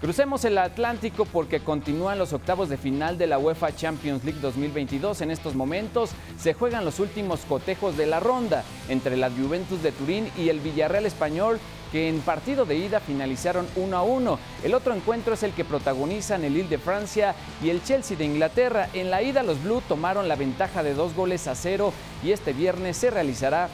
Crucemos 0.00 0.44
el 0.44 0.58
Atlántico 0.58 1.24
porque 1.24 1.58
continúan 1.58 2.20
los 2.20 2.32
octavos 2.32 2.68
de 2.68 2.76
final 2.76 3.18
de 3.18 3.26
la 3.26 3.40
UEFA 3.40 3.74
Champions 3.74 4.22
League 4.22 4.38
2022. 4.40 5.22
En 5.22 5.32
estos 5.32 5.56
momentos 5.56 6.10
se 6.38 6.54
juegan 6.54 6.84
los 6.84 7.00
últimos 7.00 7.40
cotejos 7.40 7.96
de 7.96 8.06
la 8.06 8.20
ronda 8.20 8.62
entre 8.88 9.16
la 9.16 9.28
Juventus 9.28 9.82
de 9.82 9.90
Turín 9.90 10.30
y 10.38 10.50
el 10.50 10.60
Villarreal 10.60 11.04
español 11.04 11.58
que 11.92 12.08
en 12.08 12.20
partido 12.20 12.64
de 12.64 12.76
ida 12.76 13.00
finalizaron 13.00 13.66
1 13.76 13.96
a 13.96 14.02
1. 14.02 14.38
El 14.64 14.74
otro 14.74 14.94
encuentro 14.94 15.34
es 15.34 15.42
el 15.42 15.52
que 15.52 15.64
protagonizan 15.64 16.44
el 16.44 16.54
Lille 16.54 16.68
de 16.68 16.78
Francia 16.78 17.34
y 17.62 17.70
el 17.70 17.82
Chelsea 17.82 18.16
de 18.16 18.24
Inglaterra. 18.24 18.88
En 18.92 19.10
la 19.10 19.22
ida 19.22 19.42
los 19.42 19.62
Blue 19.62 19.82
tomaron 19.88 20.28
la 20.28 20.36
ventaja 20.36 20.82
de 20.82 20.94
dos 20.94 21.14
goles 21.14 21.46
a 21.46 21.54
cero 21.54 21.92
y 22.22 22.32
este 22.32 22.52
viernes 22.52 22.96
se 22.96 23.10
realizará 23.10 23.68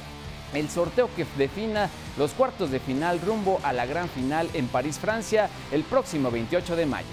el 0.52 0.70
sorteo 0.70 1.08
que 1.16 1.26
defina 1.36 1.90
los 2.16 2.32
cuartos 2.32 2.70
de 2.70 2.80
final 2.80 3.20
rumbo 3.20 3.60
a 3.62 3.72
la 3.72 3.86
gran 3.86 4.08
final 4.08 4.48
en 4.54 4.68
París, 4.68 4.98
Francia, 4.98 5.48
el 5.72 5.82
próximo 5.82 6.30
28 6.30 6.76
de 6.76 6.86
mayo. 6.86 7.08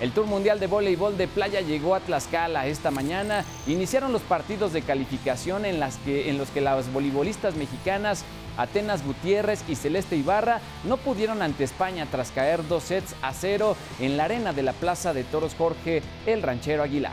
El 0.00 0.12
Tour 0.12 0.26
Mundial 0.26 0.60
de 0.60 0.68
Voleibol 0.68 1.18
de 1.18 1.26
Playa 1.26 1.60
llegó 1.60 1.96
a 1.96 2.00
Tlaxcala 2.00 2.68
esta 2.68 2.92
mañana. 2.92 3.44
Iniciaron 3.66 4.12
los 4.12 4.22
partidos 4.22 4.72
de 4.72 4.82
calificación 4.82 5.64
en, 5.64 5.80
los 5.80 6.50
que 6.50 6.60
las 6.60 6.92
voleibolistas 6.92 7.56
mexicanas 7.56 8.24
Atenas 8.58 9.06
Gutiérrez 9.06 9.64
y 9.68 9.76
Celeste 9.76 10.16
Ibarra 10.16 10.60
no 10.84 10.98
pudieron 10.98 11.40
ante 11.40 11.64
España 11.64 12.06
tras 12.10 12.32
caer 12.32 12.66
dos 12.68 12.82
sets 12.82 13.14
a 13.22 13.32
cero 13.32 13.76
en 14.00 14.18
la 14.18 14.24
arena 14.24 14.52
de 14.52 14.64
la 14.64 14.74
Plaza 14.74 15.14
de 15.14 15.24
Toros 15.24 15.54
Jorge 15.56 16.02
El 16.26 16.42
Ranchero 16.42 16.82
Aguilar. 16.82 17.12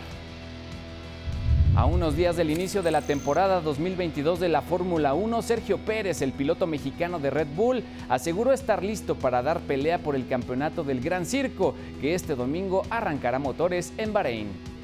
A 1.75 1.85
unos 1.85 2.15
días 2.15 2.37
del 2.37 2.51
inicio 2.51 2.81
de 2.83 2.91
la 2.91 3.01
temporada 3.01 3.59
2022 3.59 4.39
de 4.39 4.47
la 4.47 4.61
Fórmula 4.61 5.13
1, 5.13 5.41
Sergio 5.41 5.77
Pérez, 5.77 6.21
el 6.21 6.31
piloto 6.31 6.67
mexicano 6.67 7.19
de 7.19 7.29
Red 7.29 7.47
Bull, 7.53 7.83
aseguró 8.07 8.53
estar 8.53 8.81
listo 8.81 9.15
para 9.15 9.41
dar 9.41 9.59
pelea 9.59 9.99
por 9.99 10.15
el 10.15 10.25
campeonato 10.25 10.85
del 10.85 11.01
Gran 11.01 11.25
Circo, 11.25 11.75
que 11.99 12.15
este 12.15 12.35
domingo 12.35 12.83
arrancará 12.89 13.39
motores 13.39 13.91
en 13.97 14.13
Bahrein. 14.13 14.74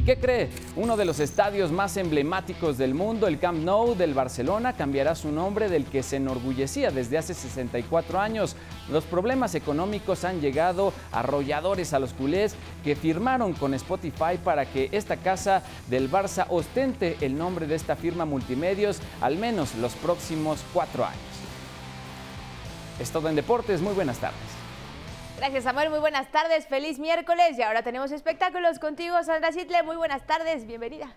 ¿Y 0.00 0.02
qué 0.02 0.16
cree? 0.16 0.48
Uno 0.76 0.96
de 0.96 1.04
los 1.04 1.20
estadios 1.20 1.70
más 1.72 1.98
emblemáticos 1.98 2.78
del 2.78 2.94
mundo, 2.94 3.26
el 3.26 3.38
Camp 3.38 3.62
Nou 3.62 3.94
del 3.94 4.14
Barcelona, 4.14 4.72
cambiará 4.72 5.14
su 5.14 5.30
nombre 5.30 5.68
del 5.68 5.84
que 5.84 6.02
se 6.02 6.16
enorgullecía 6.16 6.90
desde 6.90 7.18
hace 7.18 7.34
64 7.34 8.18
años. 8.18 8.56
Los 8.90 9.04
problemas 9.04 9.54
económicos 9.54 10.24
han 10.24 10.40
llegado 10.40 10.94
arrolladores 11.12 11.92
a 11.92 11.98
los 11.98 12.14
culés 12.14 12.54
que 12.82 12.96
firmaron 12.96 13.52
con 13.52 13.74
Spotify 13.74 14.38
para 14.42 14.64
que 14.64 14.88
esta 14.92 15.18
casa 15.18 15.62
del 15.90 16.10
Barça 16.10 16.46
ostente 16.48 17.18
el 17.20 17.36
nombre 17.36 17.66
de 17.66 17.74
esta 17.74 17.94
firma 17.94 18.24
multimedios 18.24 19.00
al 19.20 19.36
menos 19.36 19.74
los 19.74 19.92
próximos 19.96 20.64
cuatro 20.72 21.04
años. 21.04 21.20
Es 22.98 23.10
todo 23.10 23.28
en 23.28 23.36
deportes, 23.36 23.82
muy 23.82 23.92
buenas 23.92 24.16
tardes. 24.16 24.59
Gracias, 25.40 25.64
Samuel. 25.64 25.88
Muy 25.88 26.00
buenas 26.00 26.30
tardes. 26.30 26.66
Feliz 26.66 26.98
miércoles. 26.98 27.56
Y 27.56 27.62
ahora 27.62 27.82
tenemos 27.82 28.12
espectáculos 28.12 28.78
contigo, 28.78 29.16
Sandra 29.22 29.52
Sitle. 29.52 29.82
Muy 29.84 29.96
buenas 29.96 30.26
tardes. 30.26 30.66
Bienvenida. 30.66 31.16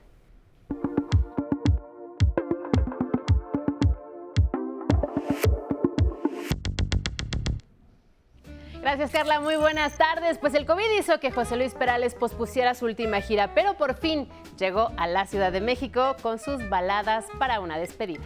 Gracias, 8.79 9.11
Carla. 9.11 9.41
Muy 9.41 9.57
buenas 9.57 9.97
tardes. 9.97 10.37
Pues 10.37 10.53
el 10.53 10.65
COVID 10.65 10.97
hizo 10.97 11.19
que 11.19 11.29
José 11.29 11.57
Luis 11.57 11.73
Perales 11.73 12.15
pospusiera 12.15 12.75
su 12.75 12.85
última 12.85 13.19
gira, 13.19 13.53
pero 13.53 13.73
por 13.73 13.95
fin 13.95 14.29
llegó 14.57 14.93
a 14.95 15.05
la 15.05 15.25
Ciudad 15.25 15.51
de 15.51 15.59
México 15.59 16.15
con 16.21 16.39
sus 16.39 16.69
baladas 16.69 17.25
para 17.39 17.59
una 17.59 17.77
despedida. 17.77 18.23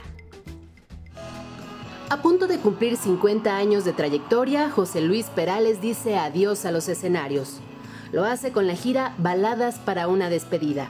A 2.09 2.21
punto 2.21 2.47
de 2.47 2.57
cumplir 2.57 2.95
50 2.95 3.57
años 3.57 3.83
de 3.83 3.91
trayectoria, 3.91 4.69
José 4.69 5.01
Luis 5.01 5.25
Perales 5.25 5.81
dice 5.81 6.17
adiós 6.17 6.63
a 6.63 6.71
los 6.71 6.87
escenarios. 6.87 7.59
Lo 8.13 8.23
hace 8.23 8.53
con 8.53 8.65
la 8.65 8.75
gira 8.75 9.13
Baladas 9.17 9.79
para 9.79 10.07
una 10.07 10.29
despedida. 10.29 10.87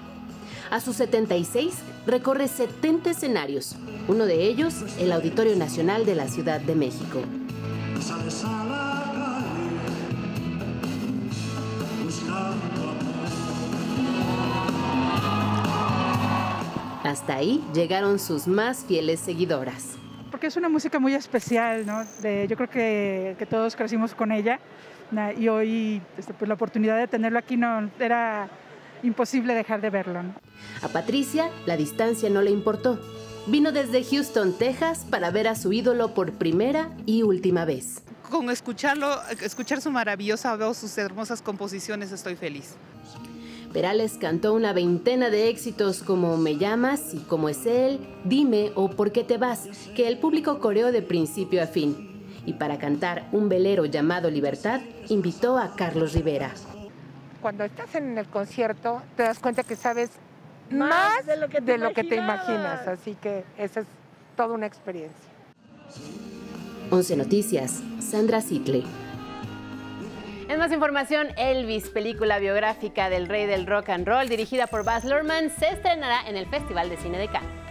A 0.69 0.79
sus 0.79 0.97
76 0.97 1.73
recorre 2.05 2.47
70 2.47 3.09
escenarios, 3.09 3.77
uno 4.07 4.27
de 4.27 4.43
ellos 4.43 4.75
el 4.99 5.11
Auditorio 5.11 5.55
Nacional 5.55 6.05
de 6.05 6.13
la 6.13 6.27
Ciudad 6.27 6.61
de 6.61 6.75
México. 6.75 7.21
Hasta 17.03 17.35
ahí 17.37 17.63
llegaron 17.73 18.19
sus 18.19 18.45
más 18.45 18.85
fieles 18.85 19.19
seguidoras. 19.19 19.96
Porque 20.37 20.45
es 20.45 20.55
una 20.55 20.69
música 20.69 20.99
muy 20.99 21.15
especial, 21.15 21.83
¿no? 21.87 22.03
yo 22.47 22.55
creo 22.55 22.69
que, 22.69 23.47
todos 23.49 23.75
crecimos 23.75 24.13
con 24.13 24.31
ella 24.31 24.59
y 25.35 25.47
hoy 25.47 25.99
este, 26.15 26.31
pues, 26.35 26.47
la 26.47 26.53
oportunidad 26.53 26.95
de 26.95 27.07
tenerlo 27.07 27.39
aquí 27.39 27.57
no 27.57 27.89
era 27.99 28.47
imposible 29.01 29.55
dejar 29.55 29.81
de 29.81 29.89
verlo. 29.89 30.21
A 30.83 30.89
Patricia 30.89 31.49
la 31.65 31.75
distancia 31.75 32.29
no 32.29 32.43
le 32.43 32.51
importó. 32.51 32.99
Vino 33.47 33.71
desde 33.71 34.03
Houston, 34.03 34.55
Texas, 34.59 35.07
para 35.09 35.31
ver 35.31 35.47
a 35.47 35.55
su 35.55 35.73
ídolo 35.73 36.13
por 36.13 36.31
primera 36.33 36.91
y 37.07 37.23
última 37.23 37.65
vez. 37.65 38.03
Con 38.29 38.51
escucharlo, 38.51 39.19
escuchar 39.41 39.81
su 39.81 39.89
maravillosa 39.89 40.55
voz, 40.55 40.77
sus 40.77 40.95
hermosas 40.99 41.41
composiciones, 41.41 42.11
estoy 42.11 42.35
feliz. 42.35 42.75
Perales 43.73 44.17
cantó 44.19 44.53
una 44.53 44.73
veintena 44.73 45.29
de 45.29 45.49
éxitos 45.49 46.01
como 46.01 46.37
Me 46.37 46.57
llamas 46.57 47.13
y 47.13 47.19
Cómo 47.19 47.49
es 47.49 47.65
él, 47.65 47.99
Dime 48.23 48.71
o 48.75 48.89
Por 48.89 49.11
qué 49.11 49.23
te 49.23 49.37
vas, 49.37 49.67
que 49.95 50.07
el 50.07 50.17
público 50.17 50.59
coreó 50.59 50.91
de 50.91 51.01
principio 51.01 51.61
a 51.61 51.67
fin. 51.67 52.25
Y 52.45 52.53
para 52.53 52.79
cantar 52.79 53.27
un 53.31 53.49
velero 53.49 53.85
llamado 53.85 54.31
Libertad, 54.31 54.81
invitó 55.09 55.57
a 55.57 55.75
Carlos 55.75 56.13
Rivera. 56.13 56.51
Cuando 57.41 57.65
estás 57.65 57.93
en 57.95 58.17
el 58.17 58.27
concierto, 58.27 59.01
te 59.15 59.23
das 59.23 59.39
cuenta 59.39 59.63
que 59.63 59.75
sabes 59.75 60.11
más, 60.69 61.25
de 61.25 61.37
lo 61.37 61.49
que 61.49 61.61
te, 61.61 61.77
lo 61.77 61.93
que 61.93 62.03
te 62.03 62.15
imaginas, 62.15 62.87
así 62.87 63.15
que 63.21 63.43
esa 63.57 63.81
es 63.81 63.87
toda 64.35 64.53
una 64.53 64.65
experiencia. 64.65 65.29
11 66.89 67.17
Noticias, 67.17 67.81
Sandra 67.99 68.41
Sitley. 68.41 69.06
En 70.49 70.59
más 70.59 70.71
información, 70.71 71.27
Elvis, 71.35 71.89
película 71.89 72.39
biográfica 72.39 73.09
del 73.09 73.27
rey 73.27 73.45
del 73.45 73.67
rock 73.67 73.89
and 73.89 74.07
roll, 74.07 74.29
dirigida 74.29 74.67
por 74.67 74.85
Baz 74.85 75.03
Luhrmann, 75.03 75.49
se 75.49 75.67
estrenará 75.67 76.21
en 76.25 76.37
el 76.37 76.45
Festival 76.45 76.89
de 76.89 76.95
Cine 76.95 77.17
de 77.17 77.27
Cannes. 77.27 77.66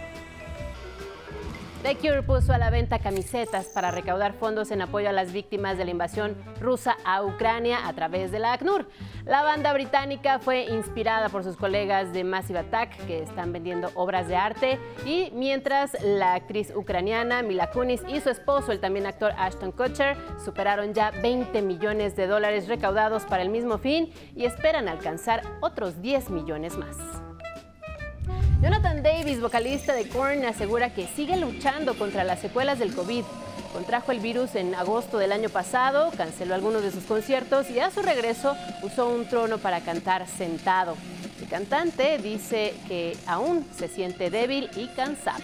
The 1.83 1.95
Cure 1.95 2.23
puso 2.23 2.53
a 2.53 2.57
la 2.57 2.69
venta 2.69 2.99
camisetas 2.99 3.67
para 3.67 3.91
recaudar 3.91 4.33
fondos 4.33 4.71
en 4.71 4.81
apoyo 4.81 5.09
a 5.09 5.11
las 5.11 5.31
víctimas 5.31 5.77
de 5.77 5.85
la 5.85 5.91
invasión 5.91 6.35
rusa 6.59 6.97
a 7.05 7.23
Ucrania 7.23 7.87
a 7.87 7.93
través 7.93 8.31
de 8.31 8.39
la 8.39 8.53
ACNUR. 8.53 8.89
La 9.25 9.43
banda 9.43 9.71
británica 9.73 10.39
fue 10.39 10.65
inspirada 10.65 11.29
por 11.29 11.43
sus 11.43 11.55
colegas 11.55 12.11
de 12.13 12.23
Massive 12.23 12.59
Attack, 12.59 13.05
que 13.05 13.21
están 13.21 13.53
vendiendo 13.53 13.91
obras 13.93 14.27
de 14.27 14.35
arte, 14.35 14.79
y 15.05 15.31
mientras 15.33 15.95
la 16.03 16.33
actriz 16.33 16.73
ucraniana 16.75 17.43
Mila 17.43 17.69
Kunis 17.69 18.01
y 18.07 18.19
su 18.21 18.31
esposo, 18.31 18.71
el 18.71 18.79
también 18.79 19.05
actor 19.05 19.31
Ashton 19.37 19.71
Kutcher, 19.71 20.17
superaron 20.43 20.93
ya 20.93 21.11
20 21.11 21.61
millones 21.61 22.15
de 22.15 22.27
dólares 22.27 22.67
recaudados 22.67 23.25
para 23.25 23.43
el 23.43 23.49
mismo 23.49 23.77
fin 23.77 24.11
y 24.35 24.45
esperan 24.45 24.89
alcanzar 24.89 25.41
otros 25.61 26.01
10 26.01 26.31
millones 26.31 26.75
más. 26.77 26.97
Jonathan 28.61 29.03
Davis, 29.03 29.39
vocalista 29.39 29.93
de 29.93 30.09
Korn, 30.09 30.43
asegura 30.45 30.89
que 30.91 31.05
sigue 31.05 31.37
luchando 31.37 31.95
contra 31.95 32.23
las 32.23 32.39
secuelas 32.39 32.79
del 32.79 32.95
COVID. 32.95 33.23
Contrajo 33.71 34.11
el 34.11 34.19
virus 34.19 34.55
en 34.55 34.73
agosto 34.73 35.19
del 35.19 35.31
año 35.31 35.49
pasado, 35.49 36.11
canceló 36.17 36.55
algunos 36.55 36.81
de 36.81 36.91
sus 36.91 37.03
conciertos 37.03 37.69
y 37.69 37.79
a 37.79 37.91
su 37.91 38.01
regreso 38.01 38.57
usó 38.81 39.09
un 39.09 39.27
trono 39.27 39.59
para 39.59 39.81
cantar 39.81 40.27
sentado. 40.27 40.95
El 41.39 41.47
cantante 41.47 42.17
dice 42.17 42.73
que 42.87 43.15
aún 43.27 43.63
se 43.77 43.87
siente 43.87 44.31
débil 44.31 44.71
y 44.75 44.87
cansado. 44.87 45.43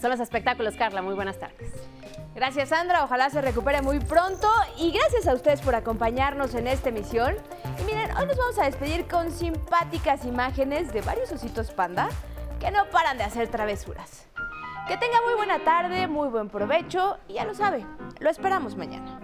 Son 0.00 0.10
los 0.10 0.18
espectáculos, 0.18 0.74
Carla. 0.74 1.00
Muy 1.00 1.14
buenas 1.14 1.38
tardes. 1.38 1.70
Gracias 2.34 2.70
Sandra, 2.70 3.04
ojalá 3.04 3.30
se 3.30 3.40
recupere 3.40 3.80
muy 3.80 4.00
pronto 4.00 4.48
y 4.76 4.90
gracias 4.90 5.28
a 5.28 5.34
ustedes 5.34 5.60
por 5.60 5.76
acompañarnos 5.76 6.54
en 6.54 6.66
esta 6.66 6.88
emisión. 6.88 7.36
Y 7.80 7.84
miren, 7.84 8.03
hoy 8.16 8.26
nos 8.26 8.36
vamos 8.36 8.58
a 8.58 8.64
despedir 8.64 9.06
con 9.08 9.30
simpáticas 9.30 10.24
imágenes 10.24 10.92
de 10.92 11.00
varios 11.00 11.32
ositos 11.32 11.70
panda 11.72 12.08
que 12.60 12.70
no 12.70 12.88
paran 12.90 13.18
de 13.18 13.24
hacer 13.24 13.48
travesuras. 13.48 14.26
Que 14.86 14.96
tenga 14.96 15.20
muy 15.22 15.34
buena 15.34 15.64
tarde, 15.64 16.06
muy 16.06 16.28
buen 16.28 16.48
provecho 16.48 17.18
y 17.28 17.34
ya 17.34 17.44
lo 17.44 17.54
sabe, 17.54 17.86
lo 18.20 18.30
esperamos 18.30 18.76
mañana. 18.76 19.23